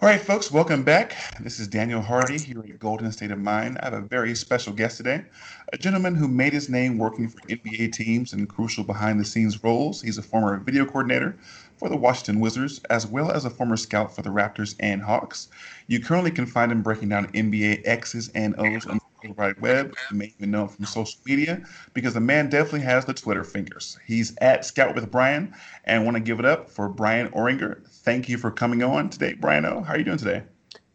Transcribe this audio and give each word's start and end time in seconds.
All 0.00 0.08
right, 0.08 0.20
folks, 0.20 0.52
welcome 0.52 0.84
back. 0.84 1.16
This 1.40 1.58
is 1.58 1.66
Daniel 1.66 2.00
Hardy 2.00 2.38
here 2.38 2.60
at 2.60 2.78
Golden 2.78 3.10
State 3.10 3.32
of 3.32 3.40
Mind. 3.40 3.78
I 3.82 3.86
have 3.86 3.94
a 3.94 4.00
very 4.00 4.32
special 4.36 4.72
guest 4.72 4.98
today, 4.98 5.24
a 5.72 5.76
gentleman 5.76 6.14
who 6.14 6.28
made 6.28 6.52
his 6.52 6.68
name 6.68 6.98
working 6.98 7.26
for 7.28 7.40
NBA 7.48 7.90
teams 7.90 8.32
in 8.32 8.46
crucial 8.46 8.84
behind 8.84 9.18
the 9.18 9.24
scenes 9.24 9.64
roles. 9.64 10.00
He's 10.00 10.16
a 10.16 10.22
former 10.22 10.56
video 10.58 10.84
coordinator 10.84 11.36
for 11.78 11.88
the 11.88 11.96
Washington 11.96 12.38
Wizards, 12.38 12.80
as 12.90 13.08
well 13.08 13.32
as 13.32 13.44
a 13.44 13.50
former 13.50 13.76
scout 13.76 14.14
for 14.14 14.22
the 14.22 14.30
Raptors 14.30 14.76
and 14.78 15.02
Hawks. 15.02 15.48
You 15.88 15.98
currently 15.98 16.30
can 16.30 16.46
find 16.46 16.70
him 16.70 16.80
breaking 16.80 17.08
down 17.08 17.26
NBA 17.32 17.82
X's 17.84 18.30
and 18.36 18.54
O's 18.56 18.86
on 18.86 19.00
the 19.22 19.32
Wide 19.32 19.60
Web. 19.60 19.94
You 20.10 20.16
may 20.16 20.32
even 20.38 20.50
know 20.50 20.62
him 20.62 20.68
from 20.68 20.84
social 20.84 21.20
media 21.26 21.62
because 21.94 22.14
the 22.14 22.20
man 22.20 22.48
definitely 22.48 22.80
has 22.80 23.04
the 23.04 23.14
Twitter 23.14 23.44
fingers. 23.44 23.98
He's 24.06 24.36
at 24.40 24.64
Scout 24.64 24.94
with 24.94 25.10
Brian, 25.10 25.54
and 25.84 26.04
want 26.04 26.16
to 26.16 26.22
give 26.22 26.38
it 26.38 26.44
up 26.44 26.70
for 26.70 26.88
Brian 26.88 27.28
Oringer. 27.30 27.86
Thank 27.88 28.28
you 28.28 28.38
for 28.38 28.50
coming 28.50 28.82
on 28.82 29.10
today, 29.10 29.34
Brian 29.34 29.64
O. 29.64 29.82
How 29.82 29.94
are 29.94 29.98
you 29.98 30.04
doing 30.04 30.18
today? 30.18 30.42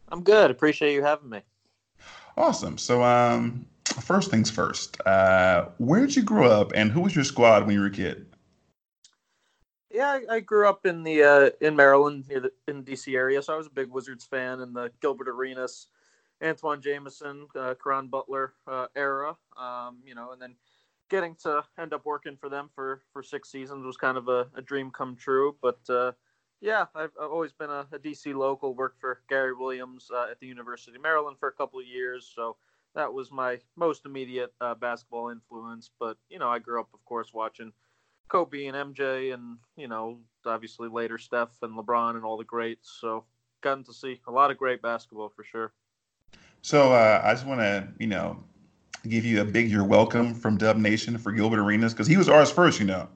I'm 0.09 0.23
good. 0.23 0.52
Appreciate 0.52 0.94
you 0.94 1.03
having 1.03 1.30
me. 1.30 1.42
Awesome. 2.38 2.78
So, 2.78 3.03
um, 3.03 3.66
first 4.02 4.31
things 4.31 4.50
first. 4.50 5.00
Uh, 5.06 5.69
where 5.78 6.02
did 6.02 6.16
you 6.16 6.23
grow 6.23 6.50
up, 6.50 6.72
and 6.75 6.92
who 6.92 7.02
was 7.02 7.16
your 7.16 7.23
squad 7.23 7.66
when 7.66 7.75
you 7.75 7.81
were 7.81 7.88
a 7.88 7.92
kid? 7.92 8.25
Yeah, 9.92 10.08
I, 10.08 10.36
I 10.36 10.40
grew 10.40 10.67
up 10.67 10.88
in 10.88 11.03
the 11.03 11.23
uh, 11.23 11.50
in 11.62 11.75
Maryland, 11.75 12.25
near 12.28 12.40
the 12.40 12.52
in 12.67 12.84
DC 12.84 13.16
area, 13.16 13.42
so 13.44 13.53
I 13.53 13.58
was 13.58 13.67
a 13.67 13.72
big 13.72 13.92
Wizards 13.92 14.25
fan 14.25 14.62
in 14.62 14.73
the 14.73 14.92
Gilbert 15.02 15.30
Arenas, 15.30 15.88
Antawn 16.44 16.81
Jamison, 16.81 17.47
uh, 17.58 17.73
Caron 17.81 18.08
Butler 18.08 18.53
uh, 18.67 18.88
era. 18.95 19.36
Um, 19.58 19.99
you 20.05 20.13
know, 20.13 20.31
and 20.31 20.41
then 20.41 20.55
getting 21.09 21.35
to 21.44 21.63
end 21.80 21.94
up 21.94 22.05
working 22.05 22.35
for 22.35 22.50
them 22.50 22.69
for 22.75 23.02
for 23.11 23.23
six 23.23 23.52
seasons 23.52 23.85
was 23.85 23.97
kind 23.97 24.17
of 24.17 24.27
a, 24.27 24.47
a 24.55 24.61
dream 24.61 24.91
come 24.91 25.16
true. 25.16 25.55
But 25.61 25.80
uh, 25.89 26.11
yeah, 26.61 26.85
I've, 26.95 27.11
I've 27.22 27.31
always 27.31 27.53
been 27.53 27.69
a, 27.69 27.88
a 27.91 28.00
DC 28.00 28.33
local. 28.35 28.73
Worked 28.75 29.00
for 29.00 29.22
Gary 29.30 29.53
Williams 29.53 30.09
uh, 30.13 30.27
at 30.31 30.39
the 30.39 30.47
University 30.47 30.95
of 30.95 31.02
Maryland 31.02 31.38
for 31.39 31.50
a 31.50 31.53
couple 31.53 31.80
of 31.80 31.85
years, 31.85 32.31
so 32.35 32.57
that 32.95 33.11
was 33.11 33.31
my 33.31 33.59
most 33.75 34.05
immediate 34.05 34.53
uh, 34.61 34.75
basketball 34.75 35.30
influence. 35.30 35.89
But 36.00 36.17
you 36.30 36.39
know, 36.39 36.50
I 36.50 36.59
grew 36.59 36.80
up, 36.80 36.89
of 36.94 37.03
course, 37.05 37.33
watching 37.33 37.72
Kobe 38.28 38.66
and 38.66 38.95
MJ, 38.95 39.33
and 39.33 39.57
you 39.78 39.88
know, 39.88 40.19
obviously 40.45 40.89
later 40.89 41.17
Steph 41.17 41.55
and 41.61 41.78
LeBron 41.78 42.16
and 42.16 42.25
all 42.25 42.38
the 42.38 42.44
greats. 42.44 42.97
So 43.00 43.25
gotten 43.61 43.83
to 43.85 43.94
see 43.94 44.19
a 44.28 44.31
lot 44.31 44.52
of 44.52 44.57
great 44.57 44.81
basketball 44.81 45.30
for 45.30 45.44
sure. 45.44 45.73
So, 46.64 46.94
uh, 46.94 47.22
I 47.22 47.33
just 47.33 47.45
want 47.45 47.59
to, 47.59 47.89
you 48.00 48.08
know, 48.08 48.42
give 49.09 49.25
you 49.25 49.42
a 49.42 49.45
big 49.45 49.69
you're 49.69 49.83
welcome 49.83 50.33
from 50.33 50.58
Dub 50.58 50.78
Nation 50.78 51.17
for 51.17 51.33
Gilbert 51.33 51.59
Arenas 51.59 51.94
because 51.94 52.08
he 52.08 52.16
was 52.16 52.30
ours 52.30 52.50
first, 52.50 52.80
you 52.80 52.86
know. 52.86 53.09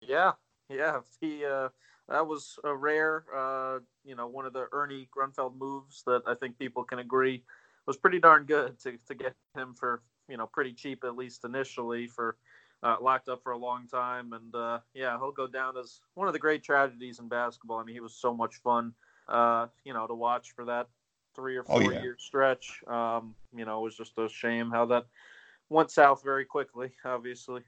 Yeah, 0.00 0.32
yeah. 0.70 1.00
He 1.20 1.44
uh, 1.44 1.68
that 2.08 2.26
was 2.26 2.58
a 2.64 2.74
rare, 2.74 3.24
uh, 3.34 3.80
you 4.06 4.16
know, 4.16 4.26
one 4.26 4.46
of 4.46 4.54
the 4.54 4.68
Ernie 4.72 5.06
Grunfeld 5.14 5.54
moves 5.58 6.02
that 6.06 6.22
I 6.26 6.34
think 6.34 6.58
people 6.58 6.82
can 6.82 6.98
agree 6.98 7.42
was 7.86 7.98
pretty 7.98 8.20
darn 8.20 8.44
good 8.44 8.78
to 8.80 8.96
to 9.06 9.14
get 9.14 9.34
him 9.54 9.74
for 9.74 10.00
you 10.26 10.38
know 10.38 10.46
pretty 10.46 10.72
cheap 10.72 11.04
at 11.04 11.14
least 11.14 11.44
initially 11.44 12.06
for 12.06 12.38
uh, 12.82 12.96
locked 13.02 13.28
up 13.28 13.42
for 13.42 13.52
a 13.52 13.58
long 13.58 13.86
time 13.86 14.32
and 14.32 14.54
uh, 14.54 14.78
yeah 14.94 15.18
he'll 15.18 15.30
go 15.30 15.46
down 15.46 15.76
as 15.76 16.00
one 16.14 16.26
of 16.26 16.32
the 16.32 16.38
great 16.38 16.62
tragedies 16.62 17.18
in 17.18 17.28
basketball. 17.28 17.80
I 17.80 17.84
mean 17.84 17.94
he 17.94 18.00
was 18.00 18.14
so 18.14 18.32
much 18.32 18.56
fun, 18.56 18.94
uh, 19.28 19.66
you 19.84 19.92
know, 19.92 20.06
to 20.06 20.14
watch 20.14 20.52
for 20.52 20.64
that 20.64 20.88
three 21.36 21.56
or 21.56 21.64
Oh, 21.68 21.80
four 21.80 21.92
yeah. 21.92 22.02
year 22.02 22.16
stretch. 22.18 22.82
Um, 22.88 23.36
you 23.54 23.64
know, 23.64 23.78
it 23.80 23.84
was 23.84 23.96
just 23.96 24.18
a 24.18 24.28
shame 24.28 24.70
how 24.70 24.86
that 24.86 25.04
went 25.68 25.90
south 25.92 26.22
very 26.24 26.44
quickly. 26.44 26.90
Obviously. 27.04 27.60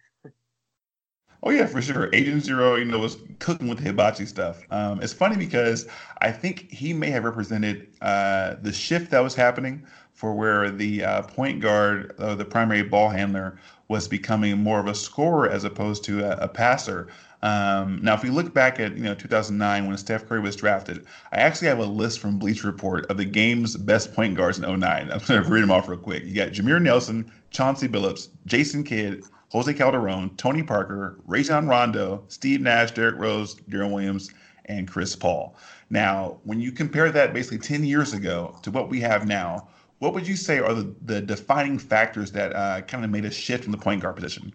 Oh 1.40 1.50
yeah, 1.50 1.66
for 1.66 1.80
sure. 1.80 2.10
Agent 2.12 2.42
Zero, 2.42 2.74
you 2.74 2.84
know, 2.84 2.98
was 2.98 3.18
cooking 3.38 3.68
with 3.68 3.78
the 3.78 3.84
hibachi 3.84 4.26
stuff. 4.26 4.66
Um, 4.72 5.00
it's 5.00 5.12
funny 5.12 5.36
because 5.36 5.86
I 6.20 6.32
think 6.32 6.68
he 6.68 6.92
may 6.92 7.10
have 7.10 7.22
represented 7.24 7.94
uh, 8.00 8.56
the 8.60 8.72
shift 8.72 9.12
that 9.12 9.20
was 9.20 9.36
happening 9.36 9.86
for 10.12 10.34
where 10.34 10.68
the 10.68 11.04
uh, 11.04 11.22
point 11.22 11.60
guard, 11.60 12.12
uh, 12.18 12.34
the 12.34 12.44
primary 12.44 12.82
ball 12.82 13.08
handler, 13.08 13.60
was 13.86 14.08
becoming 14.08 14.58
more 14.58 14.80
of 14.80 14.88
a 14.88 14.94
scorer 14.94 15.48
as 15.48 15.62
opposed 15.62 16.02
to 16.04 16.24
a, 16.24 16.36
a 16.44 16.48
passer. 16.48 17.06
Um, 17.42 18.00
now, 18.02 18.14
if 18.14 18.22
we 18.22 18.30
look 18.30 18.52
back 18.52 18.80
at 18.80 18.96
you 18.96 19.04
know 19.04 19.14
2009 19.14 19.86
when 19.86 19.96
Steph 19.96 20.26
Curry 20.26 20.40
was 20.40 20.56
drafted, 20.56 21.06
I 21.32 21.36
actually 21.36 21.68
have 21.68 21.78
a 21.78 21.84
list 21.84 22.18
from 22.18 22.38
Bleacher 22.38 22.66
Report 22.66 23.06
of 23.06 23.16
the 23.16 23.24
game's 23.24 23.76
best 23.76 24.12
point 24.12 24.36
guards 24.36 24.58
in 24.58 24.64
09. 24.64 24.82
I'm 24.82 25.18
going 25.20 25.42
to 25.42 25.48
read 25.48 25.62
them 25.62 25.70
off 25.70 25.88
real 25.88 25.98
quick. 25.98 26.24
You 26.24 26.34
got 26.34 26.48
Jameer 26.48 26.82
Nelson, 26.82 27.30
Chauncey 27.50 27.88
Billups, 27.88 28.28
Jason 28.46 28.82
Kidd, 28.82 29.22
Jose 29.50 29.72
Calderon, 29.72 30.30
Tony 30.36 30.62
Parker, 30.62 31.18
Rajon 31.26 31.68
Rondo, 31.68 32.24
Steve 32.28 32.60
Nash, 32.60 32.90
Derrick 32.90 33.16
Rose, 33.18 33.54
Deron 33.70 33.92
Williams, 33.92 34.30
and 34.66 34.88
Chris 34.88 35.16
Paul. 35.16 35.56
Now, 35.90 36.38
when 36.44 36.60
you 36.60 36.72
compare 36.72 37.10
that 37.10 37.32
basically 37.32 37.58
10 37.58 37.84
years 37.84 38.12
ago 38.12 38.58
to 38.62 38.70
what 38.70 38.90
we 38.90 39.00
have 39.00 39.26
now, 39.26 39.68
what 40.00 40.12
would 40.12 40.28
you 40.28 40.36
say 40.36 40.58
are 40.58 40.74
the, 40.74 40.94
the 41.06 41.20
defining 41.20 41.78
factors 41.78 42.30
that 42.32 42.54
uh, 42.54 42.82
kind 42.82 43.04
of 43.04 43.10
made 43.10 43.24
a 43.24 43.30
shift 43.30 43.64
in 43.64 43.72
the 43.72 43.78
point 43.78 44.02
guard 44.02 44.16
position? 44.16 44.52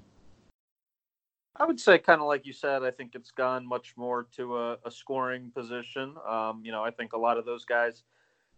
I 1.63 1.65
would 1.65 1.79
say, 1.79 1.97
kind 1.97 2.19
of 2.19 2.27
like 2.27 2.45
you 2.45 2.51
said, 2.51 2.83
I 2.83 2.91
think 2.91 3.15
it's 3.15 3.31
gone 3.31 3.65
much 3.65 3.93
more 3.95 4.27
to 4.35 4.57
a, 4.57 4.77
a 4.85 4.91
scoring 4.91 5.49
position. 5.55 6.13
Um, 6.27 6.59
you 6.61 6.73
know, 6.73 6.83
I 6.83 6.91
think 6.91 7.13
a 7.13 7.17
lot 7.17 7.37
of 7.37 7.45
those 7.45 7.63
guys, 7.63 8.03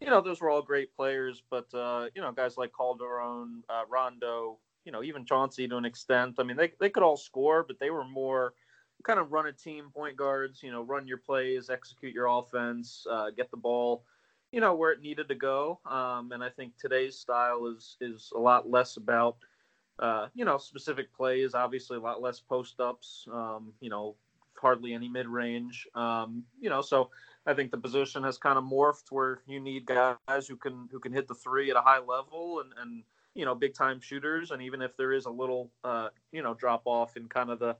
you 0.01 0.07
know, 0.07 0.21
those 0.21 0.41
were 0.41 0.49
all 0.49 0.63
great 0.63 0.91
players, 0.95 1.43
but 1.51 1.71
uh, 1.75 2.07
you 2.15 2.21
know, 2.23 2.31
guys 2.31 2.57
like 2.57 2.71
Calderon, 2.75 3.61
uh, 3.69 3.83
Rondo, 3.87 4.57
you 4.85 4.91
know, 4.91 5.03
even 5.03 5.23
Chauncey 5.23 5.67
to 5.67 5.77
an 5.77 5.85
extent. 5.85 6.37
I 6.39 6.43
mean, 6.43 6.57
they 6.57 6.71
they 6.79 6.89
could 6.89 7.03
all 7.03 7.15
score, 7.15 7.61
but 7.61 7.77
they 7.77 7.91
were 7.91 8.05
more 8.05 8.55
kind 9.03 9.19
of 9.19 9.31
run 9.31 9.45
a 9.45 9.53
team 9.53 9.91
point 9.93 10.17
guards. 10.17 10.63
You 10.63 10.71
know, 10.71 10.81
run 10.81 11.07
your 11.07 11.19
plays, 11.19 11.69
execute 11.69 12.11
your 12.11 12.25
offense, 12.25 13.05
uh, 13.07 13.29
get 13.29 13.51
the 13.51 13.57
ball, 13.57 14.03
you 14.51 14.61
know, 14.61 14.73
where 14.73 14.91
it 14.91 15.01
needed 15.01 15.27
to 15.27 15.35
go. 15.35 15.79
Um, 15.85 16.31
and 16.31 16.43
I 16.43 16.49
think 16.49 16.73
today's 16.79 17.19
style 17.19 17.67
is 17.67 17.97
is 18.01 18.31
a 18.35 18.39
lot 18.39 18.67
less 18.67 18.97
about 18.97 19.37
uh, 19.99 20.27
you 20.33 20.45
know, 20.45 20.57
specific 20.57 21.13
plays, 21.13 21.53
obviously 21.53 21.97
a 21.97 22.01
lot 22.01 22.21
less 22.21 22.39
post 22.39 22.79
ups, 22.79 23.27
um, 23.31 23.73
you 23.79 23.89
know, 23.89 24.15
hardly 24.59 24.93
any 24.93 25.07
mid 25.07 25.27
range. 25.27 25.87
Um, 25.95 26.43
you 26.59 26.69
know, 26.69 26.81
so 26.81 27.09
I 27.45 27.53
think 27.53 27.71
the 27.71 27.77
position 27.77 28.23
has 28.23 28.37
kind 28.37 28.57
of 28.57 28.63
morphed 28.63 29.11
where 29.11 29.41
you 29.47 29.59
need 29.59 29.85
guys 29.85 30.47
who 30.47 30.55
can 30.55 30.89
who 30.91 30.99
can 30.99 31.13
hit 31.13 31.27
the 31.27 31.35
three 31.35 31.69
at 31.69 31.77
a 31.77 31.81
high 31.81 31.99
level 31.99 32.61
and 32.61 32.73
and 32.81 33.03
you 33.33 33.45
know 33.45 33.55
big 33.55 33.73
time 33.73 33.99
shooters. 34.01 34.51
And 34.51 34.61
even 34.61 34.81
if 34.81 34.97
there 34.97 35.13
is 35.13 35.25
a 35.25 35.31
little 35.31 35.71
uh, 35.83 36.09
you 36.31 36.41
know 36.41 36.53
drop 36.53 36.83
off 36.85 37.15
in 37.15 37.27
kind 37.27 37.49
of 37.49 37.59
the 37.59 37.75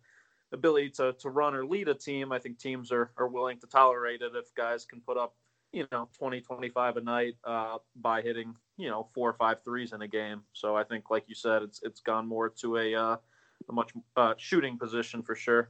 ability 0.52 0.92
to 0.92 1.14
to 1.14 1.30
run 1.30 1.56
or 1.56 1.66
lead 1.66 1.90
a 1.90 1.96
team, 1.96 2.32
I 2.32 2.40
think 2.40 2.60
teams 2.60 2.92
are 2.92 3.12
are 3.18 3.28
willing 3.28 3.60
to 3.60 3.68
tolerate 3.68 4.22
it 4.22 4.34
if 4.36 4.54
guys 4.56 4.86
can 4.86 5.02
put 5.02 5.18
up 5.18 5.36
you 5.74 5.88
know 5.92 6.08
20 6.18 6.42
25 6.42 6.98
a 6.98 7.02
night 7.02 7.36
uh, 7.44 7.78
by 7.96 8.22
hitting 8.22 8.56
you 8.78 8.90
know 8.90 9.08
four 9.14 9.30
or 9.30 9.34
five 9.34 9.64
threes 9.64 9.94
in 9.94 10.02
a 10.02 10.08
game 10.08 10.42
so 10.54 10.76
i 10.76 10.84
think 10.84 11.10
like 11.10 11.24
you 11.28 11.36
said 11.36 11.62
it's 11.62 11.82
it's 11.84 12.02
gone 12.02 12.28
more 12.28 12.50
to 12.50 12.78
a 12.78 12.96
uh, 12.96 13.16
a 13.70 13.74
much 13.74 13.94
uh, 14.18 14.34
shooting 14.38 14.78
position 14.78 15.22
for 15.22 15.36
sure 15.36 15.70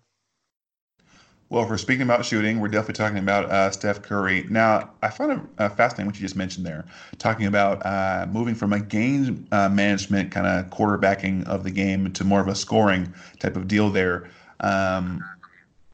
Well, 1.50 1.64
if 1.64 1.70
we're 1.70 1.78
speaking 1.78 2.02
about 2.02 2.26
shooting, 2.26 2.60
we're 2.60 2.70
definitely 2.70 2.96
talking 2.96 3.20
about 3.20 3.46
uh, 3.52 3.69
Steph 3.69 4.02
Curry. 4.02 4.48
Now, 4.50 4.90
I 5.04 5.10
found 5.10 5.31
it 5.34 5.40
uh, 5.60 5.69
fascinating 5.69 6.07
what 6.07 6.16
you 6.16 6.22
just 6.22 6.36
mentioned 6.36 6.66
there, 6.66 6.86
talking 7.19 7.46
about 7.46 7.86
uh, 7.86 8.25
moving 8.31 8.56
from 8.56 8.74
a 8.74 8.80
game 8.80 9.48
uh, 9.51 9.69
management 9.69 10.31
kind 10.31 10.48
of 10.48 10.72
quarterbacking 10.72 11.46
of 11.48 11.63
the 11.63 11.69
game 11.69 12.12
to 12.13 12.24
more 12.24 12.42
of 12.42 12.48
a 12.48 12.56
scoring 12.56 13.13
type 13.40 13.56
of 13.56 13.68
deal 13.68 13.92
there. 13.92 14.28
Um, 14.62 15.24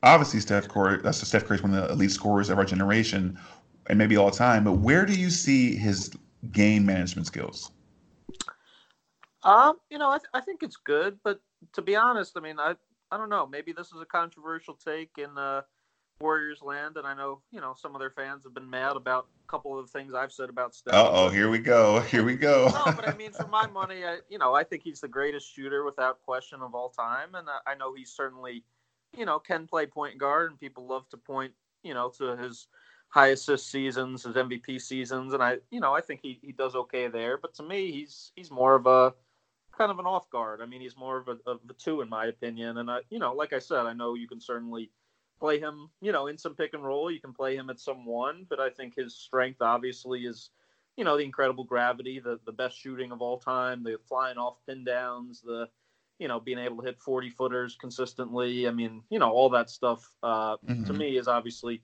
obviously, 0.04 0.40
Steph 0.40 0.70
Curry, 0.70 1.02
that's 1.04 1.28
Steph 1.28 1.44
Curry's 1.44 1.62
one 1.62 1.74
of 1.74 1.86
the 1.86 1.94
elite 1.94 2.12
scorers 2.12 2.50
of 2.50 2.58
our 2.58 2.66
generation, 2.66 3.38
and 3.88 3.98
maybe 3.98 4.16
all 4.16 4.32
time. 4.32 4.64
But 4.64 4.78
where 4.78 5.06
do 5.06 5.14
you 5.14 5.30
see 5.30 5.76
his 5.76 6.12
game 6.52 6.86
management 6.86 7.28
skills? 7.28 7.72
um 9.44 9.78
you 9.90 9.98
know 9.98 10.10
I, 10.10 10.18
th- 10.18 10.30
I 10.34 10.42
think 10.42 10.64
it's 10.64 10.78
good 10.78 11.20
but 11.24 11.40
to 11.74 11.82
be 11.82 11.96
honest 11.96 12.34
i 12.38 12.40
mean 12.40 12.60
i 12.60 12.76
i 13.12 13.18
don't 13.18 13.30
know 13.30 13.48
maybe 13.48 13.72
this 13.72 13.88
is 13.88 14.02
a 14.02 14.06
controversial 14.06 14.76
take 14.76 15.12
in 15.18 15.38
uh 15.38 15.62
warriors 16.20 16.62
land 16.62 16.98
and 16.98 17.08
i 17.08 17.16
know 17.16 17.42
you 17.52 17.60
know 17.60 17.74
some 17.76 17.96
of 17.96 18.00
their 18.00 18.12
fans 18.12 18.44
have 18.44 18.54
been 18.54 18.70
mad 18.70 18.96
about 18.96 19.28
a 19.48 19.52
couple 19.52 19.78
of 19.78 19.86
the 19.86 19.92
things 19.92 20.14
i've 20.14 20.32
said 20.32 20.50
about 20.50 20.76
Steph. 20.76 20.94
Oh, 20.94 21.30
here 21.30 21.50
we 21.50 21.58
go. 21.58 22.00
Here 22.02 22.24
we 22.24 22.36
go. 22.36 22.70
no, 22.72 22.94
but 22.96 23.08
I 23.08 23.14
mean, 23.18 23.32
for 23.32 23.48
my 23.48 23.66
money, 23.68 24.06
I, 24.06 24.20
you 24.30 24.38
know, 24.38 24.54
I 24.54 24.64
think 24.64 24.84
he's 24.84 25.02
the 25.02 25.08
greatest 25.08 25.52
shooter 25.54 25.84
without 25.84 26.22
question 26.22 26.62
of 26.62 26.76
all 26.76 26.90
time, 26.90 27.34
and 27.34 27.48
I, 27.50 27.72
I 27.72 27.76
know 27.76 27.94
he 27.94 28.06
certainly, 28.06 28.64
you 29.18 29.26
know, 29.26 29.40
can 29.40 29.66
play 29.66 29.88
point 29.88 30.20
guard, 30.20 30.52
and 30.52 30.60
people 30.60 30.88
love 30.88 31.10
to 31.10 31.18
point, 31.18 31.54
you 31.84 31.94
know, 31.94 32.10
to 32.18 32.38
his 32.38 32.68
high 33.12 33.28
assist 33.28 33.70
seasons, 33.70 34.24
his 34.24 34.36
MVP 34.36 34.82
seasons, 34.82 35.34
and 35.34 35.44
I, 35.44 35.58
you 35.70 35.80
know, 35.80 35.94
I 35.94 36.02
think 36.02 36.22
he, 36.24 36.40
he 36.42 36.54
does 36.54 36.76
okay 36.76 37.08
there. 37.10 37.38
But 37.38 37.54
to 37.56 37.64
me, 37.64 37.92
he's 37.92 38.32
he's 38.36 38.50
more 38.50 38.74
of 38.74 38.88
a 38.88 39.14
kind 39.78 39.92
of 39.92 40.00
an 40.00 40.06
off 40.06 40.30
guard. 40.30 40.62
I 40.62 40.66
mean, 40.66 40.82
he's 40.82 40.98
more 40.98 41.18
of 41.18 41.28
a, 41.28 41.38
of 41.50 41.60
a 41.70 41.74
two 41.74 42.02
in 42.02 42.10
my 42.10 42.28
opinion. 42.28 42.78
And 42.78 42.90
I, 42.90 43.00
you 43.10 43.20
know, 43.20 43.34
like 43.34 43.54
I 43.54 43.60
said, 43.60 43.86
I 43.86 43.94
know 43.94 44.16
you 44.16 44.28
can 44.28 44.40
certainly 44.40 44.92
play 45.40 45.60
him, 45.60 45.90
you 46.02 46.12
know, 46.12 46.28
in 46.28 46.38
some 46.38 46.56
pick 46.56 46.74
and 46.74 46.86
roll. 46.86 47.12
You 47.12 47.20
can 47.20 47.34
play 47.34 47.56
him 47.56 47.70
at 47.70 47.80
some 47.80 48.06
one, 48.06 48.46
but 48.50 48.60
I 48.60 48.70
think 48.70 48.96
his 48.96 49.16
strength 49.16 49.62
obviously 49.62 50.22
is, 50.22 50.50
you 50.96 51.04
know, 51.04 51.18
the 51.18 51.24
incredible 51.26 51.66
gravity, 51.66 52.20
the 52.20 52.40
the 52.46 52.52
best 52.54 52.80
shooting 52.80 53.12
of 53.12 53.22
all 53.22 53.40
time, 53.40 53.84
the 53.84 53.98
flying 54.08 54.38
off 54.38 54.58
pin 54.66 54.86
downs, 54.86 55.42
the 55.42 55.68
you 56.18 56.28
know, 56.28 56.40
being 56.40 56.60
able 56.60 56.78
to 56.78 56.84
hit 56.84 57.00
40 57.00 57.32
footers 57.32 57.76
consistently. 57.82 58.68
I 58.68 58.72
mean, 58.72 59.02
you 59.10 59.18
know, 59.18 59.32
all 59.32 59.50
that 59.50 59.72
stuff 59.72 60.08
uh, 60.22 60.58
mm-hmm. 60.58 60.84
to 60.84 60.94
me 60.94 61.18
is 61.18 61.28
obviously 61.28 61.82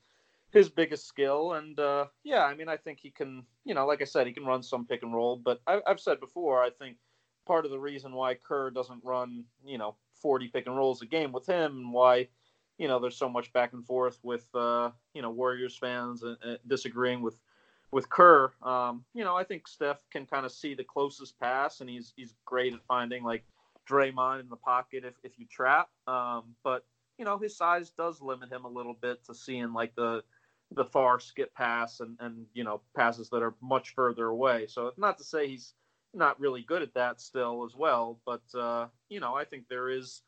his 0.51 0.69
biggest 0.69 1.07
skill. 1.07 1.53
And 1.53 1.79
uh, 1.79 2.05
yeah, 2.23 2.43
I 2.43 2.55
mean, 2.55 2.69
I 2.69 2.77
think 2.77 2.99
he 2.99 3.09
can, 3.09 3.43
you 3.65 3.73
know, 3.73 3.85
like 3.85 4.01
I 4.01 4.05
said, 4.05 4.27
he 4.27 4.33
can 4.33 4.45
run 4.45 4.63
some 4.63 4.85
pick 4.85 5.03
and 5.03 5.13
roll. 5.13 5.37
But 5.37 5.61
I, 5.67 5.81
have 5.87 5.99
said 5.99 6.19
before, 6.19 6.63
I 6.63 6.69
think 6.69 6.97
part 7.45 7.65
of 7.65 7.71
the 7.71 7.79
reason 7.79 8.13
why 8.13 8.35
Kerr 8.35 8.71
doesn't 8.71 9.03
run, 9.03 9.43
you 9.65 9.77
know, 9.77 9.95
40 10.21 10.47
pick 10.49 10.67
and 10.67 10.77
rolls 10.77 11.01
a 11.01 11.05
game 11.05 11.31
with 11.31 11.47
him 11.47 11.77
and 11.77 11.93
why, 11.93 12.27
you 12.77 12.87
know, 12.87 12.99
there's 12.99 13.17
so 13.17 13.29
much 13.29 13.51
back 13.53 13.73
and 13.73 13.85
forth 13.85 14.19
with, 14.23 14.47
uh, 14.53 14.91
you 15.13 15.21
know, 15.21 15.31
Warriors 15.31 15.77
fans 15.77 16.23
and 16.23 16.59
disagreeing 16.67 17.21
with 17.21 17.37
with 17.91 18.09
Kerr. 18.09 18.51
Um, 18.61 19.05
you 19.13 19.23
know, 19.23 19.35
I 19.35 19.43
think 19.43 19.67
Steph 19.67 20.01
can 20.11 20.25
kind 20.25 20.45
of 20.45 20.51
see 20.51 20.73
the 20.73 20.83
closest 20.83 21.39
pass, 21.39 21.79
and 21.79 21.89
he's 21.89 22.13
he's 22.15 22.33
great 22.45 22.73
at 22.73 22.83
finding 22.87 23.23
like 23.23 23.43
Draymond 23.89 24.41
in 24.41 24.49
the 24.49 24.57
pocket 24.57 25.03
if, 25.05 25.13
if 25.23 25.39
you 25.39 25.45
trap. 25.49 25.89
Um, 26.05 26.55
but 26.63 26.85
you 27.17 27.25
know 27.25 27.37
his 27.37 27.55
size 27.55 27.91
does 27.91 28.21
limit 28.21 28.51
him 28.51 28.65
a 28.65 28.69
little 28.69 28.95
bit 29.01 29.23
to 29.25 29.33
seeing 29.33 29.73
like 29.73 29.95
the 29.95 30.23
the 30.71 30.85
far 30.85 31.19
skip 31.19 31.53
pass 31.53 31.99
and 31.99 32.17
and 32.19 32.45
you 32.53 32.63
know 32.63 32.81
passes 32.95 33.29
that 33.29 33.43
are 33.43 33.55
much 33.61 33.93
further 33.93 34.27
away. 34.27 34.67
So 34.67 34.91
not 34.97 35.17
to 35.17 35.23
say 35.23 35.47
he's 35.47 35.73
not 36.13 36.39
really 36.39 36.61
good 36.61 36.81
at 36.81 36.93
that 36.93 37.21
still 37.21 37.65
as 37.65 37.75
well, 37.75 38.19
but 38.25 38.43
uh, 38.57 38.87
you 39.09 39.19
know 39.19 39.35
I 39.35 39.45
think 39.45 39.65
there 39.69 39.89
is 39.89 40.21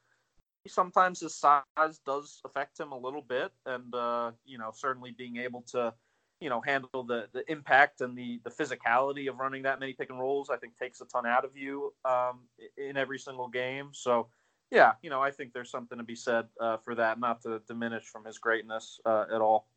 sometimes 0.68 1.20
his 1.22 1.36
size 1.36 2.00
does 2.06 2.42
affect 2.46 2.80
him 2.80 2.92
a 2.92 2.98
little 2.98 3.22
bit, 3.22 3.52
and 3.66 3.94
uh, 3.94 4.32
you 4.46 4.58
know 4.58 4.72
certainly 4.74 5.12
being 5.12 5.38
able 5.38 5.62
to 5.72 5.94
you 6.40 6.50
know 6.50 6.62
handle 6.62 7.04
the 7.04 7.28
the 7.34 7.44
impact 7.52 8.02
and 8.02 8.18
the 8.18 8.40
the 8.44 8.50
physicality 8.50 9.30
of 9.30 9.40
running 9.40 9.64
that 9.64 9.80
many 9.80 9.94
pick 9.94 10.10
and 10.10 10.20
rolls 10.20 10.50
i 10.50 10.58
think 10.58 10.78
takes 10.78 11.02
a 11.02 11.06
ton 11.06 11.26
out 11.26 11.44
of 11.44 11.56
you 11.56 11.94
um, 12.06 12.42
in 12.78 12.98
every 12.98 13.20
single 13.20 13.48
game 13.48 13.90
so 13.92 14.28
yeah 14.72 14.94
you 15.02 15.10
know 15.10 15.22
i 15.22 15.30
think 15.30 15.52
there's 15.54 15.70
something 15.70 15.98
to 15.98 16.04
be 16.04 16.16
said 16.16 16.46
uh, 16.62 16.78
for 16.78 16.96
that 16.96 17.20
not 17.20 17.42
to 17.42 17.62
diminish 17.68 18.06
from 18.06 18.24
his 18.24 18.38
greatness 18.38 19.00
uh, 19.06 19.26
at 19.34 19.42
all 19.42 19.68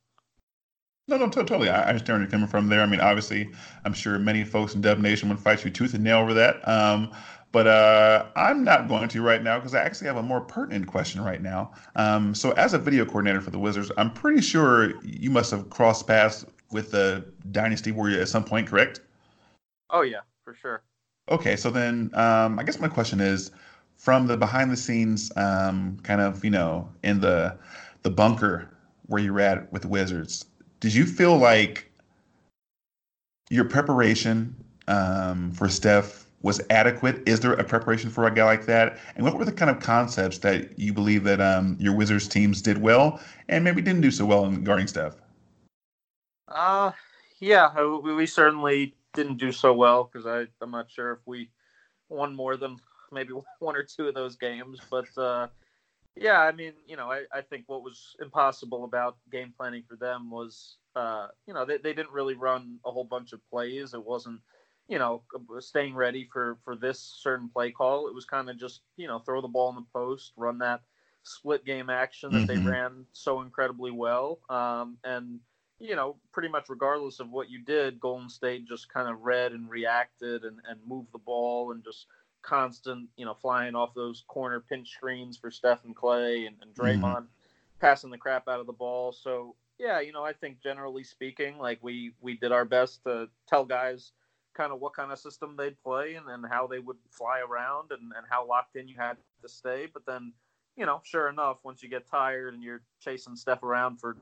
no, 1.08 1.16
no, 1.16 1.28
totally. 1.28 1.68
I 1.68 1.88
understand 1.88 2.14
where 2.16 2.20
you're 2.22 2.30
coming 2.30 2.48
from 2.48 2.68
there. 2.68 2.82
I 2.82 2.86
mean, 2.86 3.00
obviously, 3.00 3.50
I'm 3.84 3.92
sure 3.92 4.18
many 4.18 4.44
folks 4.44 4.74
in 4.74 4.80
Dub 4.80 4.98
Nation 4.98 5.28
would 5.28 5.40
fight 5.40 5.64
you 5.64 5.70
tooth 5.70 5.94
and 5.94 6.04
nail 6.04 6.18
over 6.18 6.34
that. 6.34 6.66
Um, 6.66 7.12
but 7.52 7.66
uh, 7.66 8.26
I'm 8.34 8.64
not 8.64 8.88
going 8.88 9.08
to 9.10 9.22
right 9.22 9.42
now 9.42 9.58
because 9.58 9.74
I 9.74 9.82
actually 9.82 10.06
have 10.06 10.16
a 10.16 10.22
more 10.22 10.40
pertinent 10.40 10.86
question 10.86 11.22
right 11.22 11.42
now. 11.42 11.72
Um, 11.96 12.34
so, 12.34 12.52
as 12.52 12.72
a 12.72 12.78
video 12.78 13.04
coordinator 13.04 13.42
for 13.42 13.50
the 13.50 13.58
Wizards, 13.58 13.92
I'm 13.98 14.10
pretty 14.10 14.40
sure 14.40 14.94
you 15.02 15.30
must 15.30 15.50
have 15.50 15.68
crossed 15.68 16.06
paths 16.06 16.46
with 16.70 16.90
the 16.90 17.24
Dynasty 17.50 17.92
Warrior 17.92 18.22
at 18.22 18.28
some 18.28 18.44
point, 18.44 18.68
correct? 18.68 19.00
Oh 19.90 20.00
yeah, 20.00 20.20
for 20.44 20.54
sure. 20.54 20.82
Okay, 21.30 21.56
so 21.56 21.70
then 21.70 22.10
um, 22.14 22.58
I 22.58 22.62
guess 22.62 22.80
my 22.80 22.88
question 22.88 23.20
is, 23.20 23.50
from 23.96 24.26
the 24.26 24.36
behind 24.36 24.70
the 24.70 24.76
scenes, 24.76 25.30
um, 25.36 25.98
kind 26.02 26.20
of 26.22 26.42
you 26.42 26.50
know 26.50 26.88
in 27.02 27.20
the 27.20 27.56
the 28.02 28.10
bunker 28.10 28.68
where 29.06 29.22
you're 29.22 29.40
at 29.40 29.70
with 29.72 29.82
the 29.82 29.88
Wizards, 29.88 30.46
did 30.82 30.92
you 30.92 31.06
feel 31.06 31.38
like 31.38 31.88
your 33.50 33.64
preparation 33.64 34.52
um, 34.88 35.52
for 35.52 35.68
Steph 35.68 36.26
was 36.42 36.60
adequate? 36.70 37.22
Is 37.24 37.38
there 37.38 37.52
a 37.52 37.62
preparation 37.62 38.10
for 38.10 38.26
a 38.26 38.34
guy 38.34 38.44
like 38.44 38.66
that? 38.66 38.98
And 39.14 39.24
what 39.24 39.38
were 39.38 39.44
the 39.44 39.52
kind 39.52 39.70
of 39.70 39.78
concepts 39.78 40.38
that 40.38 40.76
you 40.76 40.92
believe 40.92 41.22
that 41.22 41.40
um, 41.40 41.76
your 41.78 41.94
Wizards 41.94 42.26
teams 42.26 42.60
did 42.60 42.78
well 42.78 43.20
and 43.48 43.62
maybe 43.62 43.80
didn't 43.80 44.00
do 44.00 44.10
so 44.10 44.26
well 44.26 44.44
in 44.44 44.64
guarding 44.64 44.88
Steph? 44.88 45.14
Uh, 46.48 46.90
yeah, 47.38 47.72
we, 48.00 48.26
certainly 48.26 48.96
didn't 49.14 49.36
do 49.36 49.52
so 49.52 49.72
well 49.72 50.10
because 50.12 50.48
I'm 50.60 50.70
not 50.72 50.90
sure 50.90 51.12
if 51.12 51.20
we 51.26 51.48
won 52.08 52.34
more 52.34 52.56
than 52.56 52.76
maybe 53.12 53.34
one 53.60 53.76
or 53.76 53.84
two 53.84 54.08
of 54.08 54.14
those 54.14 54.34
games, 54.34 54.80
but 54.90 55.06
uh, 55.16 55.46
yeah, 56.16 56.40
I 56.40 56.52
mean, 56.52 56.72
you 56.86 56.96
know, 56.96 57.10
I, 57.10 57.22
I 57.32 57.40
think 57.40 57.64
what 57.66 57.82
was 57.82 58.14
impossible 58.20 58.84
about 58.84 59.16
game 59.30 59.52
planning 59.56 59.82
for 59.88 59.96
them 59.96 60.30
was, 60.30 60.76
uh, 60.94 61.28
you 61.46 61.54
know, 61.54 61.64
they, 61.64 61.78
they 61.78 61.94
didn't 61.94 62.12
really 62.12 62.34
run 62.34 62.78
a 62.84 62.90
whole 62.90 63.04
bunch 63.04 63.32
of 63.32 63.40
plays. 63.50 63.94
It 63.94 64.04
wasn't, 64.04 64.40
you 64.88 64.98
know, 64.98 65.22
staying 65.60 65.94
ready 65.94 66.28
for 66.30 66.58
for 66.64 66.76
this 66.76 67.00
certain 67.22 67.48
play 67.48 67.70
call. 67.70 68.08
It 68.08 68.14
was 68.14 68.26
kind 68.26 68.50
of 68.50 68.58
just, 68.58 68.82
you 68.96 69.06
know, 69.06 69.20
throw 69.20 69.40
the 69.40 69.48
ball 69.48 69.70
in 69.70 69.76
the 69.76 69.86
post, 69.92 70.32
run 70.36 70.58
that 70.58 70.82
split 71.22 71.64
game 71.64 71.88
action 71.88 72.32
that 72.32 72.46
mm-hmm. 72.46 72.64
they 72.64 72.70
ran 72.70 73.06
so 73.12 73.40
incredibly 73.42 73.92
well, 73.92 74.40
um, 74.50 74.98
and 75.04 75.38
you 75.78 75.96
know, 75.96 76.16
pretty 76.32 76.48
much 76.48 76.66
regardless 76.68 77.18
of 77.18 77.30
what 77.30 77.50
you 77.50 77.60
did, 77.64 77.98
Golden 77.98 78.28
State 78.28 78.68
just 78.68 78.92
kind 78.92 79.08
of 79.08 79.20
read 79.22 79.50
and 79.50 79.68
reacted 79.68 80.44
and, 80.44 80.58
and 80.68 80.78
moved 80.86 81.08
the 81.12 81.18
ball 81.18 81.72
and 81.72 81.82
just 81.82 82.06
constant, 82.42 83.08
you 83.16 83.24
know, 83.24 83.34
flying 83.34 83.74
off 83.74 83.94
those 83.94 84.24
corner 84.28 84.60
pinch 84.60 84.90
screens 84.90 85.36
for 85.36 85.50
Steph 85.50 85.84
and 85.84 85.96
Clay 85.96 86.46
and, 86.46 86.56
and 86.60 86.74
mm-hmm. 86.74 86.82
Draymond 86.82 87.16
mm-hmm. 87.16 87.80
passing 87.80 88.10
the 88.10 88.18
crap 88.18 88.48
out 88.48 88.60
of 88.60 88.66
the 88.66 88.72
ball. 88.72 89.12
So 89.12 89.56
yeah, 89.78 90.00
you 90.00 90.12
know, 90.12 90.24
I 90.24 90.32
think 90.32 90.62
generally 90.62 91.04
speaking, 91.04 91.58
like 91.58 91.78
we 91.82 92.12
we 92.20 92.36
did 92.36 92.52
our 92.52 92.64
best 92.64 93.02
to 93.04 93.28
tell 93.48 93.64
guys 93.64 94.12
kind 94.54 94.72
of 94.72 94.80
what 94.80 94.94
kind 94.94 95.10
of 95.10 95.18
system 95.18 95.56
they'd 95.56 95.80
play 95.82 96.14
and, 96.14 96.28
and 96.28 96.44
how 96.48 96.66
they 96.66 96.78
would 96.78 96.98
fly 97.10 97.40
around 97.40 97.90
and, 97.90 98.12
and 98.16 98.26
how 98.28 98.46
locked 98.46 98.76
in 98.76 98.86
you 98.86 98.96
had 98.98 99.16
to 99.40 99.48
stay. 99.48 99.86
But 99.92 100.04
then, 100.06 100.32
you 100.76 100.84
know, 100.84 101.00
sure 101.04 101.28
enough, 101.28 101.58
once 101.64 101.82
you 101.82 101.88
get 101.88 102.06
tired 102.06 102.52
and 102.52 102.62
you're 102.62 102.82
chasing 103.00 103.34
Steph 103.34 103.62
around 103.62 103.98
for 103.98 104.18